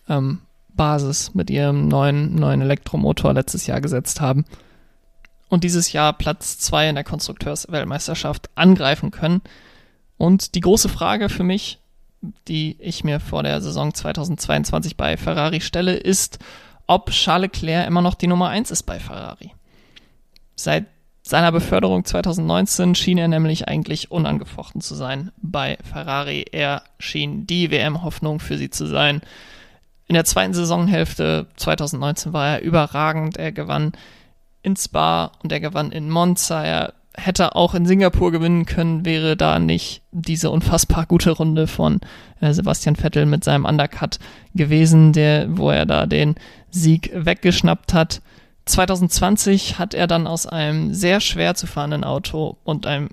ähm, 0.09 0.41
Basis 0.75 1.35
mit 1.35 1.51
ihrem 1.51 1.89
neuen, 1.89 2.35
neuen 2.35 2.61
Elektromotor 2.61 3.33
letztes 3.33 3.67
Jahr 3.67 3.81
gesetzt 3.81 4.21
haben 4.21 4.45
und 5.49 5.65
dieses 5.65 5.93
Jahr 5.93 6.13
Platz 6.13 6.59
2 6.59 6.91
in 6.91 6.95
der 6.97 7.05
Konstrukteursweltmeisterschaft 7.05 8.51
angreifen 8.55 9.11
können. 9.11 9.43
Und 10.19 10.55
die 10.55 10.61
große 10.61 10.89
Frage 10.89 11.29
für 11.29 11.45
mich, 11.45 11.79
die 12.49 12.77
ich 12.81 13.05
mir 13.05 13.21
vor 13.21 13.43
der 13.43 13.61
Saison 13.61 13.93
2022 13.95 14.97
bei 14.97 15.17
Ferrari 15.17 15.61
stelle, 15.61 15.95
ist, 15.95 16.39
ob 16.87 17.11
Charles 17.11 17.53
Leclerc 17.53 17.87
immer 17.87 18.03
noch 18.03 18.15
die 18.15 18.27
Nummer 18.27 18.49
1 18.49 18.71
ist 18.71 18.85
bei 18.85 18.99
Ferrari. 18.99 19.53
Seit 20.55 20.87
seiner 21.23 21.51
Beförderung 21.51 22.05
2019 22.05 22.95
schien 22.95 23.19
er 23.19 23.27
nämlich 23.27 23.67
eigentlich 23.67 24.13
unangefochten 24.13 24.81
zu 24.81 24.95
sein 24.95 25.33
bei 25.39 25.77
Ferrari. 25.83 26.45
Er 26.53 26.85
schien 27.01 27.49
die 27.49 27.73
WM-Hoffnung 27.73 28.39
für 28.39 28.57
sie 28.57 28.71
zu 28.71 28.87
sein. 28.87 29.23
In 30.07 30.15
der 30.15 30.25
zweiten 30.25 30.55
Saisonhälfte 30.55 31.49
2019 31.57 32.33
war 32.33 32.47
er 32.47 32.63
überragend. 32.63 33.39
Er 33.39 33.51
gewann 33.51 33.91
in 34.63 34.77
Spa 34.77 35.33
und 35.43 35.51
er 35.51 35.59
gewann 35.59 35.91
in 35.91 36.11
Monza. 36.11 36.65
Er 36.65 36.95
hätte 37.17 37.57
auch 37.57 37.75
in 37.75 37.87
Singapur 37.87 38.33
gewinnen 38.33 38.67
können, 38.67 39.05
wäre 39.05 39.37
da 39.37 39.59
nicht 39.59 40.03
diese 40.13 40.51
unfassbar 40.51 41.07
gute 41.07 41.31
Runde 41.31 41.67
von 41.67 42.01
äh, 42.41 42.53
Sebastian 42.53 42.97
Vettel 42.97 43.27
mit 43.27 43.45
seinem 43.45 43.65
Undercut 43.65 44.19
gewesen, 44.55 45.13
der, 45.13 45.47
wo 45.57 45.71
er 45.71 45.87
da 45.87 46.07
den 46.07 46.35
Sieg 46.71 47.11
weggeschnappt 47.15 47.95
hat. 47.95 48.21
2020 48.67 49.79
hat 49.79 49.95
er 49.95 50.07
dann 50.07 50.27
aus 50.27 50.47
einem 50.47 50.93
sehr 50.93 51.21
schwer 51.21 51.55
zu 51.55 51.67
fahrenden 51.67 52.05
Auto 52.05 52.57
und 52.65 52.87
einem 52.87 53.09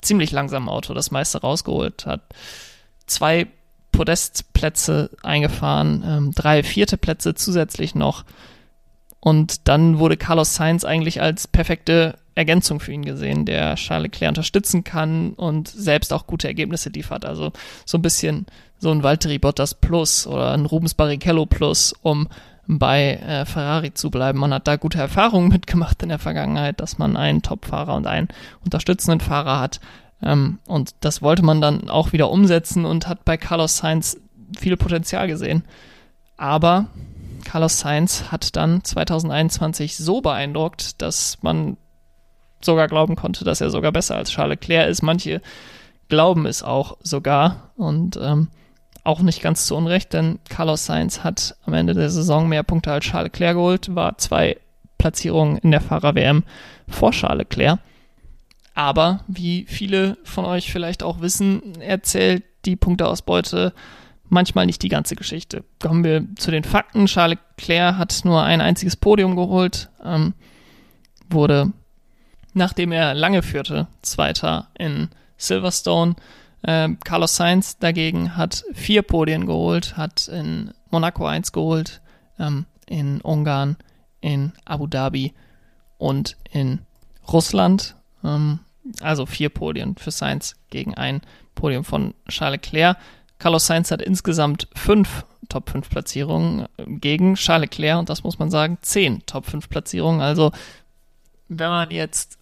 ziemlich 0.00 0.30
langsamen 0.30 0.68
Auto 0.68 0.94
das 0.94 1.10
meiste 1.10 1.40
rausgeholt, 1.40 2.06
hat 2.06 2.22
zwei 3.06 3.46
Podestplätze 3.92 5.10
eingefahren, 5.22 6.04
ähm, 6.06 6.32
drei 6.34 6.62
vierte 6.62 6.96
Plätze 6.96 7.34
zusätzlich 7.34 7.94
noch. 7.94 8.24
Und 9.20 9.66
dann 9.66 9.98
wurde 9.98 10.16
Carlos 10.16 10.54
Sainz 10.54 10.84
eigentlich 10.84 11.20
als 11.20 11.48
perfekte 11.48 12.16
Ergänzung 12.38 12.78
für 12.78 12.92
ihn 12.92 13.04
gesehen, 13.04 13.44
der 13.44 13.74
Charles 13.74 14.04
Leclerc 14.04 14.30
unterstützen 14.30 14.84
kann 14.84 15.32
und 15.32 15.66
selbst 15.66 16.12
auch 16.12 16.28
gute 16.28 16.46
Ergebnisse 16.46 16.88
liefert. 16.88 17.24
Also 17.24 17.52
so 17.84 17.98
ein 17.98 18.02
bisschen 18.02 18.46
so 18.78 18.92
ein 18.92 19.02
Valtteri 19.02 19.40
Bottas 19.40 19.74
Plus 19.74 20.24
oder 20.24 20.52
ein 20.52 20.64
Rubens 20.64 20.94
Barrichello 20.94 21.46
Plus, 21.46 21.94
um 22.00 22.28
bei 22.68 23.14
äh, 23.14 23.44
Ferrari 23.44 23.92
zu 23.92 24.08
bleiben. 24.10 24.38
Man 24.38 24.54
hat 24.54 24.68
da 24.68 24.76
gute 24.76 24.98
Erfahrungen 24.98 25.48
mitgemacht 25.52 26.00
in 26.04 26.10
der 26.10 26.20
Vergangenheit, 26.20 26.78
dass 26.80 26.96
man 26.96 27.16
einen 27.16 27.42
Top-Fahrer 27.42 27.96
und 27.96 28.06
einen 28.06 28.28
unterstützenden 28.64 29.20
Fahrer 29.20 29.58
hat. 29.58 29.80
Ähm, 30.22 30.60
und 30.66 30.94
das 31.00 31.20
wollte 31.20 31.42
man 31.42 31.60
dann 31.60 31.90
auch 31.90 32.12
wieder 32.12 32.30
umsetzen 32.30 32.84
und 32.84 33.08
hat 33.08 33.24
bei 33.24 33.36
Carlos 33.36 33.78
Sainz 33.78 34.16
viel 34.56 34.76
Potenzial 34.76 35.26
gesehen. 35.26 35.64
Aber 36.36 36.86
Carlos 37.44 37.80
Sainz 37.80 38.30
hat 38.30 38.54
dann 38.54 38.84
2021 38.84 39.96
so 39.96 40.20
beeindruckt, 40.20 41.02
dass 41.02 41.38
man 41.42 41.76
sogar 42.60 42.88
glauben 42.88 43.16
konnte, 43.16 43.44
dass 43.44 43.60
er 43.60 43.70
sogar 43.70 43.92
besser 43.92 44.16
als 44.16 44.30
Charles 44.30 44.60
Leclerc 44.60 44.88
ist. 44.88 45.02
Manche 45.02 45.40
glauben 46.08 46.46
es 46.46 46.62
auch 46.62 46.96
sogar. 47.02 47.72
Und 47.76 48.18
ähm, 48.20 48.48
auch 49.04 49.20
nicht 49.20 49.40
ganz 49.40 49.66
zu 49.66 49.74
Unrecht, 49.74 50.12
denn 50.12 50.38
Carlos 50.48 50.84
Sainz 50.84 51.24
hat 51.24 51.56
am 51.64 51.72
Ende 51.72 51.94
der 51.94 52.10
Saison 52.10 52.48
mehr 52.48 52.62
Punkte 52.62 52.92
als 52.92 53.06
Charles 53.06 53.32
Leclerc 53.32 53.54
geholt, 53.54 53.94
war 53.94 54.18
zwei 54.18 54.58
Platzierungen 54.98 55.56
in 55.58 55.70
der 55.70 55.80
Fahrer-WM 55.80 56.44
vor 56.88 57.12
Charles 57.12 57.38
Leclerc. 57.38 57.78
Aber 58.74 59.20
wie 59.26 59.64
viele 59.66 60.18
von 60.24 60.44
euch 60.44 60.70
vielleicht 60.70 61.02
auch 61.02 61.20
wissen, 61.20 61.80
erzählt 61.80 62.44
die 62.64 62.76
Punkteausbeute 62.76 63.72
manchmal 64.28 64.66
nicht 64.66 64.82
die 64.82 64.88
ganze 64.88 65.16
Geschichte. 65.16 65.64
Kommen 65.80 66.04
wir 66.04 66.26
zu 66.36 66.50
den 66.50 66.64
Fakten. 66.64 67.06
Charles 67.06 67.38
Leclerc 67.56 67.96
hat 67.96 68.20
nur 68.24 68.42
ein 68.42 68.60
einziges 68.60 68.96
Podium 68.96 69.36
geholt, 69.36 69.88
ähm, 70.04 70.34
wurde, 71.30 71.72
nachdem 72.58 72.92
er 72.92 73.14
lange 73.14 73.42
führte, 73.42 73.86
Zweiter 74.02 74.68
in 74.78 75.08
Silverstone 75.38 76.16
ähm, 76.64 76.98
Carlos 77.04 77.36
Sainz 77.36 77.78
dagegen 77.78 78.36
hat 78.36 78.64
vier 78.72 79.02
Podien 79.02 79.46
geholt, 79.46 79.96
hat 79.96 80.28
in 80.28 80.72
Monaco 80.90 81.26
eins 81.26 81.52
geholt, 81.52 82.00
ähm, 82.38 82.66
in 82.86 83.20
Ungarn, 83.20 83.76
in 84.20 84.52
Abu 84.64 84.86
Dhabi 84.86 85.34
und 85.98 86.36
in 86.50 86.80
Russland. 87.32 87.94
Ähm, 88.24 88.60
also 89.00 89.26
vier 89.26 89.50
Podien 89.50 89.96
für 89.96 90.10
Sainz 90.10 90.56
gegen 90.70 90.94
ein 90.94 91.20
Podium 91.54 91.84
von 91.84 92.14
Charles 92.28 92.60
Leclerc. 92.62 92.96
Carlos 93.38 93.66
Sainz 93.66 93.90
hat 93.90 94.02
insgesamt 94.02 94.68
fünf 94.74 95.24
Top 95.48 95.70
5 95.70 95.88
Platzierungen 95.88 96.66
gegen 96.76 97.34
Charles 97.34 97.70
Leclerc 97.70 97.98
und 97.98 98.10
das 98.10 98.22
muss 98.22 98.38
man 98.38 98.50
sagen, 98.50 98.76
zehn 98.82 99.24
Top 99.24 99.46
5 99.46 99.70
Platzierungen. 99.70 100.20
Also 100.20 100.52
wenn 101.48 101.70
man 101.70 101.90
jetzt 101.90 102.37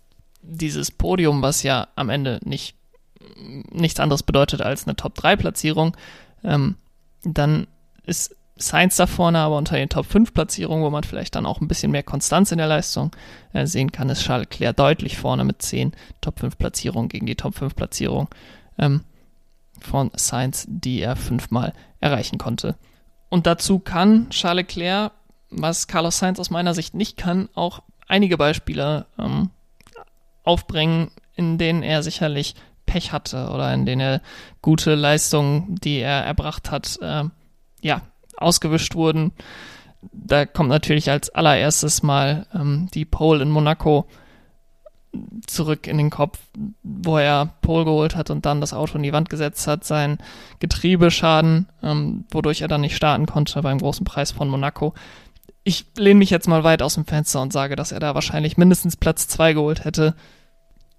dieses 0.47 0.91
Podium, 0.91 1.43
was 1.43 1.63
ja 1.63 1.89
am 1.97 2.09
Ende 2.09 2.41
nicht 2.45 2.77
nichts 3.71 4.01
anderes 4.01 4.23
bedeutet 4.23 4.63
als 4.63 4.87
eine 4.87 4.97
Top-3-Platzierung, 4.97 5.97
ähm, 6.45 6.77
dann 7.25 7.67
ist 8.05 8.37
Science 8.59 8.97
da 8.97 9.07
vorne, 9.07 9.39
aber 9.41 9.59
unter 9.59 9.77
den 9.77 9.89
Top 9.89 10.07
5 10.07 10.33
Platzierungen, 10.33 10.83
wo 10.83 10.91
man 10.91 11.05
vielleicht 11.05 11.35
dann 11.35 11.45
auch 11.45 11.61
ein 11.61 11.69
bisschen 11.69 11.91
mehr 11.91 12.03
Konstanz 12.03 12.53
in 12.53 12.59
der 12.59 12.69
Leistung 12.69 13.15
äh, 13.53 13.67
sehen 13.67 13.93
kann, 13.93 14.09
ist 14.09 14.23
Charles 14.23 14.49
Leclerc 14.51 14.77
deutlich 14.77 15.19
vorne 15.19 15.45
mit 15.45 15.61
10 15.61 15.93
Top 16.21 16.41
5 16.41 16.57
Platzierungen 16.57 17.09
gegen 17.09 17.27
die 17.27 17.35
Top 17.35 17.55
5 17.55 17.75
Platzierung 17.75 18.29
ähm, 18.79 19.03
von 19.81 20.11
Science, 20.17 20.65
die 20.69 21.01
er 21.01 21.17
fünfmal 21.17 21.75
erreichen 22.01 22.39
konnte. 22.39 22.77
Und 23.29 23.47
dazu 23.47 23.79
kann 23.79 24.31
Charles 24.31 24.69
Leclerc, 24.69 25.13
was 25.51 25.87
Carlos 25.87 26.19
Sainz 26.19 26.41
aus 26.41 26.51
meiner 26.51 26.73
Sicht 26.73 26.95
nicht 26.95 27.19
kann, 27.19 27.51
auch 27.55 27.83
einige 28.09 28.39
Beispiele 28.39 29.07
ähm, 29.19 29.51
aufbringen, 30.47 31.11
in 31.35 31.59
denen 31.59 31.83
er 31.83 32.03
sicherlich 32.03 32.55
Pech 32.87 33.13
hatte 33.13 33.51
oder 33.51 33.75
in 33.75 33.85
denen 33.85 34.01
er 34.01 34.21
gute 34.63 34.95
Leistungen, 34.95 35.75
die 35.77 35.99
er 35.99 36.25
erbracht 36.25 36.71
hat, 36.71 36.99
äh, 37.03 37.25
ja, 37.83 38.03
ausgewischt 38.37 38.95
wurden. 38.95 39.33
Da 40.13 40.47
kommt 40.47 40.69
natürlich 40.69 41.11
als 41.11 41.31
allererstes 41.31 42.03
mal 42.03 42.47
ähm, 42.55 42.89
die 42.95 43.05
Pole 43.05 43.43
in 43.43 43.51
Monaco 43.51 44.07
zurück 45.47 45.87
in 45.87 45.99
den 45.99 46.11
Kopf, 46.11 46.39
wo 46.83 47.19
er 47.19 47.55
Pole 47.63 47.85
geholt 47.85 48.17
hat 48.17 48.31
und 48.31 48.47
dann 48.47 48.61
das 48.61 48.73
Auto 48.73 48.97
in 48.97 49.03
die 49.03 49.13
Wand 49.13 49.31
gesetzt 49.31 49.67
hat, 49.67 49.85
sein 49.85 50.19
Getriebeschaden, 50.59 51.69
ähm, 51.83 52.25
wodurch 52.31 52.61
er 52.61 52.69
dann 52.69 52.83
nicht 52.83 52.97
starten 52.97 53.27
konnte 53.27 53.63
beim 53.63 53.79
großen 53.79 54.05
Preis 54.05 54.31
von 54.33 54.49
Monaco. 54.49 54.95
Ich 55.69 55.85
lehne 55.97 56.19
mich 56.19 56.31
jetzt 56.31 56.47
mal 56.47 56.63
weit 56.63 56.81
aus 56.81 56.95
dem 56.95 57.07
Fenster 57.07 57.43
und 57.43 57.53
sage, 57.53 57.75
dass 57.75 57.91
er 57.91 57.99
da 57.99 58.15
wahrscheinlich 58.15 58.57
mindestens 58.57 58.97
Platz 58.97 59.27
zwei 59.27 59.53
geholt 59.53 59.85
hätte. 59.85 60.15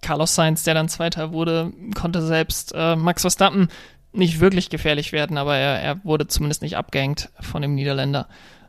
Carlos 0.01 0.35
Sainz, 0.35 0.63
der 0.63 0.73
dann 0.73 0.89
Zweiter 0.89 1.31
wurde, 1.31 1.71
konnte 1.95 2.21
selbst 2.21 2.73
äh, 2.75 2.97
Max 2.97 3.21
Verstappen 3.21 3.69
nicht 4.11 4.41
wirklich 4.41 4.69
gefährlich 4.69 5.13
werden, 5.13 5.37
aber 5.37 5.55
er, 5.55 5.81
er 5.81 6.03
wurde 6.03 6.27
zumindest 6.27 6.63
nicht 6.63 6.75
abgehängt 6.75 7.29
von 7.39 7.61
dem 7.61 7.75
Niederländer. 7.75 8.27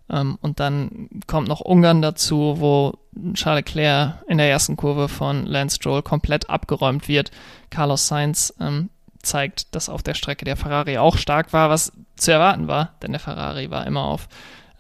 Ähm, 0.09 0.39
und 0.41 0.61
dann 0.61 1.09
kommt 1.27 1.49
noch 1.49 1.63
Ungarn 1.63 2.01
dazu, 2.01 2.61
wo 2.61 2.95
Charles 3.35 3.65
Leclerc 3.65 4.23
in 4.29 4.39
der 4.39 4.49
ersten 4.49 4.77
Kurve 4.77 5.09
von 5.09 5.47
Lance 5.47 5.75
Stroll 5.75 6.03
komplett 6.03 6.49
abgeräumt 6.49 7.09
wird. 7.09 7.33
Carlos 7.71 8.07
Sainz 8.07 8.55
ähm, 8.61 8.91
zeigt, 9.25 9.75
dass 9.75 9.89
auf 9.89 10.05
der 10.05 10.15
Strecke 10.15 10.45
der 10.45 10.57
Ferrari 10.57 10.97
auch 10.97 11.17
stark 11.17 11.53
war, 11.53 11.71
was 11.71 11.91
zu 12.15 12.31
erwarten 12.31 12.69
war, 12.69 12.95
denn 13.03 13.11
der 13.11 13.21
Ferrari 13.21 13.73
war 13.73 13.85
immer 13.85 14.05
auf 14.05 14.29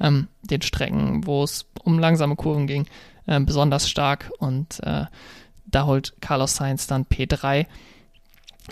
ähm, 0.00 0.28
den 0.42 0.62
Strecken, 0.62 1.26
wo 1.26 1.42
es 1.42 1.66
um 1.82 1.98
langsame 1.98 2.36
Kurven 2.36 2.66
ging, 2.66 2.86
äh, 3.26 3.40
besonders 3.40 3.88
stark 3.88 4.30
und 4.38 4.80
äh, 4.82 5.06
da 5.66 5.86
holt 5.86 6.14
Carlos 6.20 6.56
Sainz 6.56 6.86
dann 6.86 7.04
P3. 7.04 7.66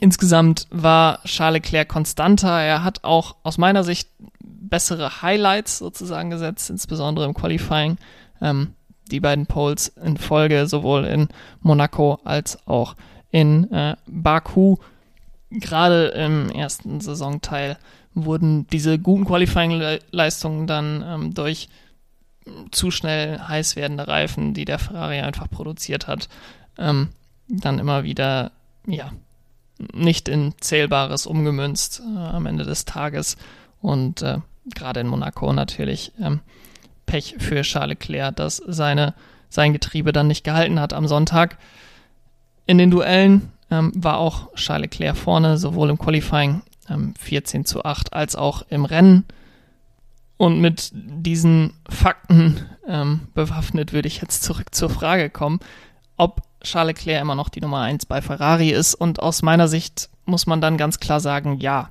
Insgesamt 0.00 0.66
war 0.71 1.23
Charles 1.25 1.62
Leclerc 1.62 1.88
konstanter. 1.88 2.61
Er 2.61 2.85
hat 2.85 3.04
auch 3.04 3.37
aus 3.42 3.59
meiner 3.59 3.85
Sicht 3.85 4.09
bessere 4.40 5.23
Highlights 5.23 5.78
sozusagen 5.78 6.30
gesetzt, 6.30 6.71
insbesondere 6.71 7.26
im 7.26 7.35
Qualifying. 7.35 7.99
Ähm, 8.40 8.75
die 9.11 9.21
beiden 9.21 9.47
Poles 9.47 9.88
in 9.88 10.16
Folge, 10.16 10.66
sowohl 10.66 11.04
in 11.04 11.28
Monaco 11.61 12.18
als 12.25 12.66
auch 12.66 12.97
in 13.30 13.71
äh, 13.71 13.97
Baku. 14.06 14.76
Gerade 15.50 16.09
im 16.09 16.50
ersten 16.50 17.00
Saisonteil 17.00 17.79
wurden 18.15 18.67
diese 18.69 18.99
guten 18.99 19.25
Qualifying-Leistungen 19.25 20.67
dann 20.67 21.05
ähm, 21.07 21.35
durch 21.35 21.69
zu 22.71 22.91
schnell 22.91 23.38
heiß 23.41 23.76
werdende 23.76 24.09
Reifen, 24.09 24.55
die 24.55 24.65
der 24.65 24.79
Ferrari 24.79 25.21
einfach 25.21 25.50
produziert 25.50 26.07
hat, 26.07 26.29
ähm, 26.79 27.09
dann 27.49 27.79
immer 27.79 28.05
wieder, 28.05 28.53
ja, 28.87 29.12
nicht 29.93 30.29
in 30.29 30.55
Zählbares 30.61 31.26
umgemünzt 31.26 32.00
äh, 32.00 32.19
am 32.19 32.47
Ende 32.47 32.65
des 32.65 32.85
Tages. 32.85 33.37
Und 33.81 34.23
äh, 34.23 34.38
gerade 34.75 35.00
in 35.00 35.09
Monaco 35.09 35.53
natürlich 35.53 36.12
ähm, 36.21 36.41
Pech 37.05 37.37
für 37.38 37.62
Charles 37.62 37.99
Leclerc, 38.00 38.37
dass 38.37 38.57
seine, 38.57 39.15
sein 39.49 39.73
Getriebe 39.73 40.12
dann 40.12 40.29
nicht 40.29 40.45
gehalten 40.45 40.81
hat 40.81 40.93
am 40.93 41.07
Sonntag. 41.07 41.59
In 42.67 42.79
den 42.79 42.91
Duellen 42.91 43.53
ähm, 43.71 43.93
war 43.95 44.19
auch 44.19 44.55
Charles 44.55 44.83
Leclerc 44.83 45.17
vorne, 45.17 45.59
sowohl 45.59 45.91
im 45.91 45.99
Qualifying 45.99 46.63
ähm, 46.89 47.15
14 47.19 47.65
zu 47.65 47.85
8 47.85 48.13
als 48.13 48.37
auch 48.37 48.63
im 48.69 48.85
Rennen. 48.85 49.25
Und 50.37 50.61
mit 50.61 50.91
diesen 50.93 51.73
Fakten 51.89 52.67
ähm, 52.87 53.29
bewaffnet 53.35 53.93
würde 53.93 54.09
ich 54.09 54.21
jetzt 54.21 54.43
zurück 54.43 54.75
zur 54.75 54.91
Frage 54.91 55.31
kommen, 55.31 55.61
ob 56.17 56.43
Charles 56.63 56.99
Leclerc 56.99 57.23
immer 57.23 57.35
noch 57.35 57.49
die 57.49 57.61
Nummer 57.61 57.81
1 57.81 58.07
bei 58.07 58.21
Ferrari 58.21 58.71
ist. 58.71 58.95
Und 58.95 59.21
aus 59.21 59.43
meiner 59.43 59.69
Sicht 59.69 60.11
muss 60.27 60.47
man 60.47 60.61
dann 60.61 60.77
ganz 60.77 61.01
klar 61.01 61.21
sagen, 61.21 61.59
ja. 61.59 61.91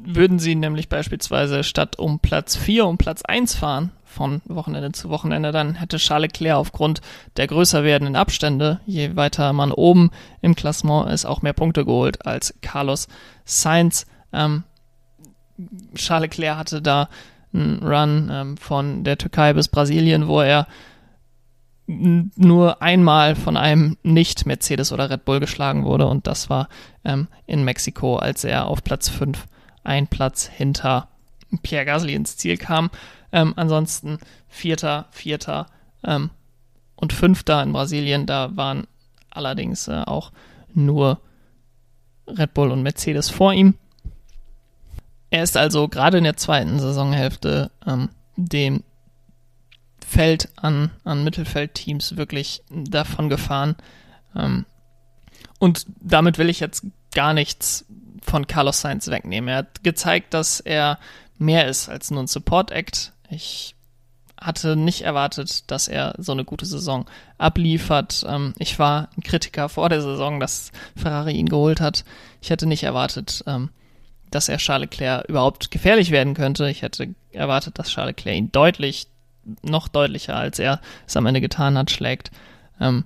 Würden 0.00 0.38
sie 0.38 0.54
nämlich 0.54 0.88
beispielsweise 0.88 1.64
statt 1.64 1.98
um 1.98 2.20
Platz 2.20 2.56
4 2.56 2.86
um 2.86 2.98
Platz 2.98 3.22
1 3.22 3.56
fahren, 3.56 3.90
von 4.18 4.42
Wochenende 4.46 4.90
zu 4.90 5.10
Wochenende, 5.10 5.52
dann 5.52 5.76
hätte 5.76 5.96
Charles 5.96 6.32
Leclerc 6.32 6.56
aufgrund 6.56 7.00
der 7.36 7.46
größer 7.46 7.84
werdenden 7.84 8.16
Abstände, 8.16 8.80
je 8.84 9.14
weiter 9.14 9.52
man 9.52 9.70
oben 9.70 10.10
im 10.42 10.56
Klassement 10.56 11.08
ist, 11.08 11.24
auch 11.24 11.40
mehr 11.40 11.52
Punkte 11.52 11.84
geholt 11.84 12.26
als 12.26 12.52
Carlos 12.60 13.06
Sainz. 13.44 14.06
Ähm, 14.32 14.64
Charles 15.94 16.30
Leclerc 16.30 16.58
hatte 16.58 16.82
da 16.82 17.08
einen 17.54 17.78
Run 17.80 18.28
ähm, 18.32 18.56
von 18.56 19.04
der 19.04 19.18
Türkei 19.18 19.52
bis 19.52 19.68
Brasilien, 19.68 20.26
wo 20.26 20.40
er 20.40 20.66
nur 21.86 22.82
einmal 22.82 23.36
von 23.36 23.56
einem 23.56 23.96
Nicht-Mercedes 24.02 24.90
oder 24.90 25.08
Red 25.08 25.24
Bull 25.24 25.38
geschlagen 25.38 25.84
wurde 25.84 26.06
und 26.06 26.26
das 26.26 26.50
war 26.50 26.68
ähm, 27.04 27.28
in 27.46 27.62
Mexiko, 27.62 28.16
als 28.16 28.42
er 28.42 28.66
auf 28.66 28.82
Platz 28.82 29.08
5 29.08 29.46
ein 29.84 30.08
Platz 30.08 30.46
hinter 30.46 31.08
Pierre 31.62 31.86
Gasly 31.86 32.14
ins 32.14 32.36
Ziel 32.36 32.58
kam. 32.58 32.90
Ähm, 33.32 33.52
ansonsten 33.56 34.18
Vierter, 34.48 35.06
Vierter 35.10 35.66
ähm, 36.04 36.30
und 36.96 37.12
Fünfter 37.12 37.62
in 37.62 37.72
Brasilien, 37.72 38.26
da 38.26 38.56
waren 38.56 38.86
allerdings 39.30 39.88
äh, 39.88 40.02
auch 40.06 40.32
nur 40.74 41.20
Red 42.26 42.54
Bull 42.54 42.70
und 42.70 42.82
Mercedes 42.82 43.30
vor 43.30 43.52
ihm. 43.52 43.74
Er 45.30 45.42
ist 45.42 45.56
also 45.56 45.88
gerade 45.88 46.18
in 46.18 46.24
der 46.24 46.36
zweiten 46.36 46.78
Saisonhälfte 46.78 47.70
ähm, 47.86 48.08
dem 48.36 48.82
Feld 50.06 50.48
an, 50.56 50.90
an 51.04 51.22
Mittelfeldteams 51.22 52.16
wirklich 52.16 52.62
davon 52.70 53.28
gefahren. 53.28 53.76
Ähm, 54.34 54.64
und 55.58 55.86
damit 56.00 56.38
will 56.38 56.48
ich 56.48 56.60
jetzt 56.60 56.86
gar 57.14 57.34
nichts 57.34 57.84
von 58.22 58.46
Carlos 58.46 58.80
Sainz 58.80 59.08
wegnehmen. 59.08 59.48
Er 59.48 59.56
hat 59.58 59.84
gezeigt, 59.84 60.34
dass 60.34 60.60
er 60.60 60.98
mehr 61.36 61.68
ist 61.68 61.88
als 61.88 62.10
nur 62.10 62.22
ein 62.22 62.26
Support-Act. 62.26 63.12
Ich 63.30 63.74
hatte 64.40 64.76
nicht 64.76 65.02
erwartet, 65.02 65.70
dass 65.70 65.88
er 65.88 66.14
so 66.18 66.32
eine 66.32 66.44
gute 66.44 66.66
Saison 66.66 67.06
abliefert. 67.38 68.24
Ähm, 68.28 68.54
ich 68.58 68.78
war 68.78 69.08
ein 69.16 69.22
Kritiker 69.22 69.68
vor 69.68 69.88
der 69.88 70.00
Saison, 70.00 70.40
dass 70.40 70.70
Ferrari 70.96 71.32
ihn 71.32 71.48
geholt 71.48 71.80
hat. 71.80 72.04
Ich 72.40 72.50
hätte 72.50 72.66
nicht 72.66 72.84
erwartet, 72.84 73.42
ähm, 73.46 73.70
dass 74.30 74.48
er 74.48 74.58
Charles 74.58 74.90
Leclerc 74.90 75.28
überhaupt 75.28 75.70
gefährlich 75.70 76.10
werden 76.10 76.34
könnte. 76.34 76.68
Ich 76.70 76.82
hätte 76.82 77.14
erwartet, 77.32 77.78
dass 77.78 77.88
Charles 77.88 78.10
Leclerc 78.16 78.36
ihn 78.36 78.52
deutlich 78.52 79.08
noch 79.62 79.88
deutlicher, 79.88 80.36
als 80.36 80.58
er 80.58 80.80
es 81.06 81.16
am 81.16 81.26
Ende 81.26 81.40
getan 81.40 81.76
hat, 81.76 81.90
schlägt. 81.90 82.30
Ähm, 82.80 83.04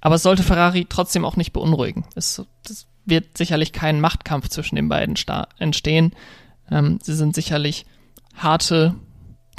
aber 0.00 0.14
es 0.14 0.22
sollte 0.22 0.42
Ferrari 0.42 0.86
trotzdem 0.88 1.24
auch 1.24 1.36
nicht 1.36 1.52
beunruhigen. 1.52 2.04
Es, 2.14 2.42
es 2.68 2.86
wird 3.04 3.36
sicherlich 3.36 3.72
kein 3.72 4.00
Machtkampf 4.00 4.48
zwischen 4.48 4.76
den 4.76 4.88
beiden 4.88 5.16
entstehen. 5.58 6.12
Ähm, 6.70 6.98
sie 7.02 7.14
sind 7.14 7.34
sicherlich 7.34 7.86
harte 8.34 8.94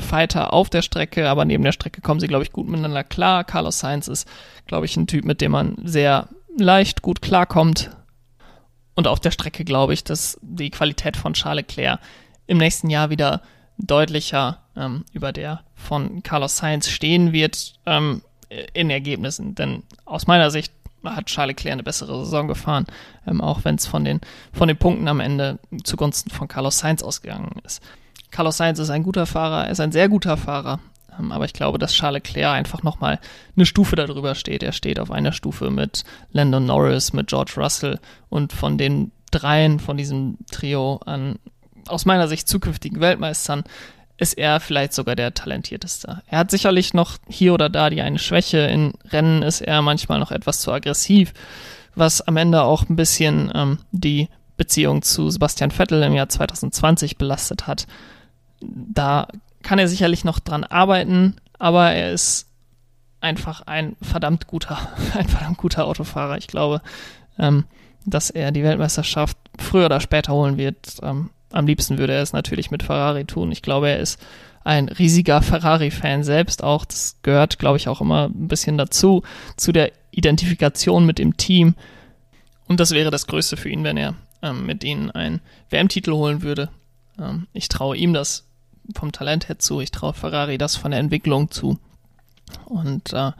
Fighter 0.01 0.53
auf 0.53 0.69
der 0.69 0.81
Strecke, 0.81 1.29
aber 1.29 1.45
neben 1.45 1.63
der 1.63 1.71
Strecke 1.71 2.01
kommen 2.01 2.19
sie, 2.19 2.27
glaube 2.27 2.43
ich, 2.43 2.51
gut 2.51 2.67
miteinander 2.67 3.03
klar. 3.03 3.43
Carlos 3.43 3.79
Sainz 3.79 4.07
ist, 4.07 4.27
glaube 4.65 4.85
ich, 4.85 4.95
ein 4.97 5.07
Typ, 5.07 5.25
mit 5.25 5.41
dem 5.41 5.51
man 5.51 5.75
sehr 5.83 6.29
leicht 6.57 7.01
gut 7.01 7.21
klarkommt. 7.21 7.91
Und 8.95 9.07
auf 9.07 9.19
der 9.19 9.31
Strecke 9.31 9.63
glaube 9.63 9.93
ich, 9.93 10.03
dass 10.03 10.39
die 10.41 10.71
Qualität 10.71 11.17
von 11.17 11.33
Charles 11.33 11.65
Leclerc 11.67 11.99
im 12.47 12.57
nächsten 12.57 12.89
Jahr 12.89 13.09
wieder 13.09 13.41
deutlicher 13.77 14.63
ähm, 14.75 15.05
über 15.13 15.31
der 15.31 15.61
von 15.75 16.23
Carlos 16.23 16.57
Sainz 16.57 16.89
stehen 16.89 17.31
wird 17.31 17.73
ähm, 17.85 18.23
in 18.73 18.89
Ergebnissen. 18.89 19.53
Denn 19.53 19.83
aus 20.05 20.25
meiner 20.25 20.49
Sicht 20.49 20.73
hat 21.03 21.27
Charles 21.27 21.55
Leclerc 21.55 21.73
eine 21.73 21.83
bessere 21.83 22.25
Saison 22.25 22.47
gefahren, 22.47 22.87
ähm, 23.27 23.41
auch 23.41 23.65
wenn 23.65 23.75
es 23.75 23.85
von 23.85 24.03
den, 24.03 24.19
von 24.51 24.67
den 24.67 24.77
Punkten 24.77 25.07
am 25.07 25.19
Ende 25.19 25.59
zugunsten 25.83 26.31
von 26.31 26.47
Carlos 26.47 26.79
Sainz 26.79 27.03
ausgegangen 27.03 27.59
ist. 27.63 27.81
Carlos 28.31 28.57
Sainz 28.57 28.79
ist 28.79 28.89
ein 28.89 29.03
guter 29.03 29.25
Fahrer, 29.25 29.65
er 29.65 29.71
ist 29.71 29.79
ein 29.79 29.91
sehr 29.91 30.09
guter 30.09 30.37
Fahrer, 30.37 30.79
ähm, 31.17 31.31
aber 31.31 31.45
ich 31.45 31.53
glaube, 31.53 31.79
dass 31.79 31.93
Charles 31.93 32.23
Leclerc 32.23 32.53
einfach 32.53 32.83
nochmal 32.83 33.19
eine 33.55 33.65
Stufe 33.65 33.95
darüber 33.95 34.35
steht. 34.35 34.63
Er 34.63 34.73
steht 34.73 34.99
auf 34.99 35.11
einer 35.11 35.31
Stufe 35.31 35.69
mit 35.69 36.03
Landon 36.31 36.65
Norris, 36.65 37.13
mit 37.13 37.27
George 37.27 37.53
Russell 37.57 37.99
und 38.29 38.53
von 38.53 38.77
den 38.77 39.11
dreien, 39.31 39.79
von 39.79 39.97
diesem 39.97 40.37
Trio 40.51 41.01
an 41.05 41.39
aus 41.87 42.05
meiner 42.05 42.27
Sicht 42.27 42.47
zukünftigen 42.47 42.99
Weltmeistern 42.99 43.63
ist 44.17 44.37
er 44.37 44.59
vielleicht 44.59 44.93
sogar 44.93 45.15
der 45.15 45.33
talentierteste. 45.33 46.21
Er 46.27 46.39
hat 46.39 46.51
sicherlich 46.51 46.93
noch 46.93 47.17
hier 47.29 47.53
oder 47.53 47.69
da 47.69 47.89
die 47.89 48.01
eine 48.01 48.19
Schwäche. 48.19 48.59
In 48.59 48.93
Rennen 49.11 49.43
ist 49.43 49.61
er 49.61 49.81
manchmal 49.81 50.19
noch 50.19 50.31
etwas 50.31 50.59
zu 50.59 50.71
aggressiv, 50.71 51.33
was 51.95 52.21
am 52.21 52.37
Ende 52.37 52.63
auch 52.63 52.89
ein 52.89 52.95
bisschen 52.95 53.51
ähm, 53.53 53.77
die 53.91 54.27
Beziehung 54.57 55.03
zu 55.03 55.29
Sebastian 55.29 55.71
Vettel 55.71 56.01
im 56.01 56.13
Jahr 56.13 56.29
2020 56.29 57.17
belastet 57.17 57.67
hat. 57.67 57.85
Da 58.61 59.27
kann 59.63 59.79
er 59.79 59.87
sicherlich 59.87 60.23
noch 60.23 60.39
dran 60.39 60.63
arbeiten, 60.63 61.35
aber 61.59 61.91
er 61.91 62.11
ist 62.11 62.47
einfach 63.19 63.61
ein 63.61 63.95
verdammt 64.01 64.47
guter, 64.47 64.77
ein 65.15 65.27
verdammt 65.27 65.57
guter 65.57 65.85
Autofahrer. 65.85 66.37
Ich 66.37 66.47
glaube, 66.47 66.81
ähm, 67.37 67.65
dass 68.05 68.29
er 68.29 68.51
die 68.51 68.63
Weltmeisterschaft 68.63 69.37
früher 69.57 69.87
oder 69.87 69.99
später 69.99 70.33
holen 70.33 70.57
wird. 70.57 70.97
Ähm, 71.01 71.29
am 71.51 71.67
liebsten 71.67 71.97
würde 71.97 72.13
er 72.13 72.21
es 72.21 72.33
natürlich 72.33 72.71
mit 72.71 72.83
Ferrari 72.83 73.25
tun. 73.25 73.51
Ich 73.51 73.61
glaube, 73.61 73.89
er 73.89 73.99
ist 73.99 74.19
ein 74.63 74.89
riesiger 74.89 75.41
Ferrari-Fan 75.41 76.23
selbst 76.23 76.63
auch. 76.63 76.85
Das 76.85 77.17
gehört, 77.21 77.59
glaube 77.59 77.77
ich, 77.77 77.87
auch 77.87 78.01
immer 78.01 78.25
ein 78.25 78.47
bisschen 78.47 78.77
dazu, 78.77 79.23
zu 79.55 79.71
der 79.71 79.91
Identifikation 80.11 81.05
mit 81.05 81.19
dem 81.19 81.37
Team. 81.37 81.75
Und 82.67 82.79
das 82.79 82.91
wäre 82.91 83.11
das 83.11 83.27
Größte 83.27 83.55
für 83.55 83.69
ihn, 83.69 83.83
wenn 83.83 83.97
er 83.97 84.15
ähm, 84.41 84.65
mit 84.65 84.83
ihnen 84.83 85.11
einen 85.11 85.41
WM-Titel 85.69 86.11
holen 86.11 86.41
würde. 86.41 86.69
Ähm, 87.19 87.47
ich 87.53 87.69
traue 87.69 87.95
ihm 87.95 88.13
das 88.13 88.46
vom 88.95 89.11
Talent 89.11 89.49
her 89.49 89.59
zu. 89.59 89.81
Ich 89.81 89.91
traue 89.91 90.13
Ferrari 90.13 90.57
das 90.57 90.75
von 90.75 90.91
der 90.91 90.99
Entwicklung 90.99 91.51
zu. 91.51 91.79
Und 92.65 93.13
äh, 93.13 93.31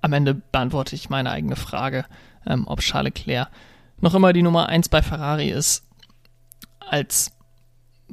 am 0.00 0.12
Ende 0.12 0.34
beantworte 0.34 0.94
ich 0.94 1.10
meine 1.10 1.30
eigene 1.30 1.56
Frage, 1.56 2.04
ähm, 2.46 2.66
ob 2.66 2.80
Charles 2.80 3.14
Leclerc 3.14 3.48
noch 4.00 4.14
immer 4.14 4.32
die 4.32 4.42
Nummer 4.42 4.68
1 4.68 4.88
bei 4.88 5.02
Ferrari 5.02 5.48
ist 5.50 5.84
als 6.80 7.32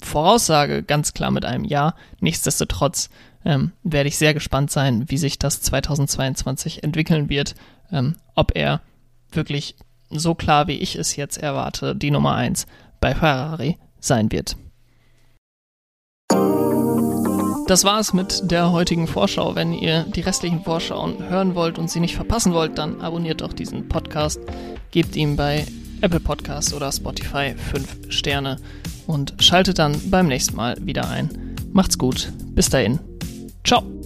Voraussage 0.01 0.83
ganz 0.83 1.13
klar 1.13 1.31
mit 1.31 1.45
einem 1.45 1.65
Ja. 1.65 1.95
Nichtsdestotrotz 2.19 3.09
ähm, 3.43 3.73
werde 3.83 4.07
ich 4.07 4.17
sehr 4.17 4.33
gespannt 4.33 4.71
sein, 4.71 5.09
wie 5.09 5.17
sich 5.17 5.37
das 5.37 5.61
2022 5.61 6.83
entwickeln 6.83 7.29
wird, 7.29 7.55
ähm, 7.91 8.15
ob 8.35 8.55
er 8.55 8.81
wirklich 9.31 9.75
so 10.09 10.35
klar 10.35 10.67
wie 10.67 10.77
ich 10.77 10.95
es 10.95 11.15
jetzt 11.15 11.37
erwarte, 11.37 11.95
die 11.95 12.11
Nummer 12.11 12.35
1 12.35 12.67
bei 12.99 13.15
Ferrari 13.15 13.77
sein 13.99 14.31
wird. 14.31 14.55
Das 17.67 17.85
war 17.85 18.01
es 18.01 18.11
mit 18.11 18.51
der 18.51 18.71
heutigen 18.71 19.07
Vorschau. 19.07 19.55
Wenn 19.55 19.71
ihr 19.71 20.03
die 20.03 20.19
restlichen 20.19 20.61
Vorschauen 20.61 21.29
hören 21.29 21.55
wollt 21.55 21.79
und 21.79 21.89
sie 21.89 22.01
nicht 22.01 22.15
verpassen 22.15 22.53
wollt, 22.53 22.77
dann 22.77 22.99
abonniert 22.99 23.39
doch 23.39 23.53
diesen 23.53 23.87
Podcast, 23.87 24.41
gebt 24.91 25.15
ihm 25.15 25.37
bei 25.37 25.65
Apple 26.01 26.19
Podcasts 26.19 26.73
oder 26.73 26.91
Spotify 26.91 27.55
5 27.55 28.11
Sterne 28.11 28.57
und 29.07 29.35
schaltet 29.39 29.79
dann 29.79 29.95
beim 30.09 30.27
nächsten 30.27 30.57
Mal 30.57 30.75
wieder 30.85 31.09
ein. 31.09 31.29
Macht's 31.71 31.97
gut. 31.97 32.33
Bis 32.53 32.69
dahin. 32.69 32.99
Ciao. 33.63 34.00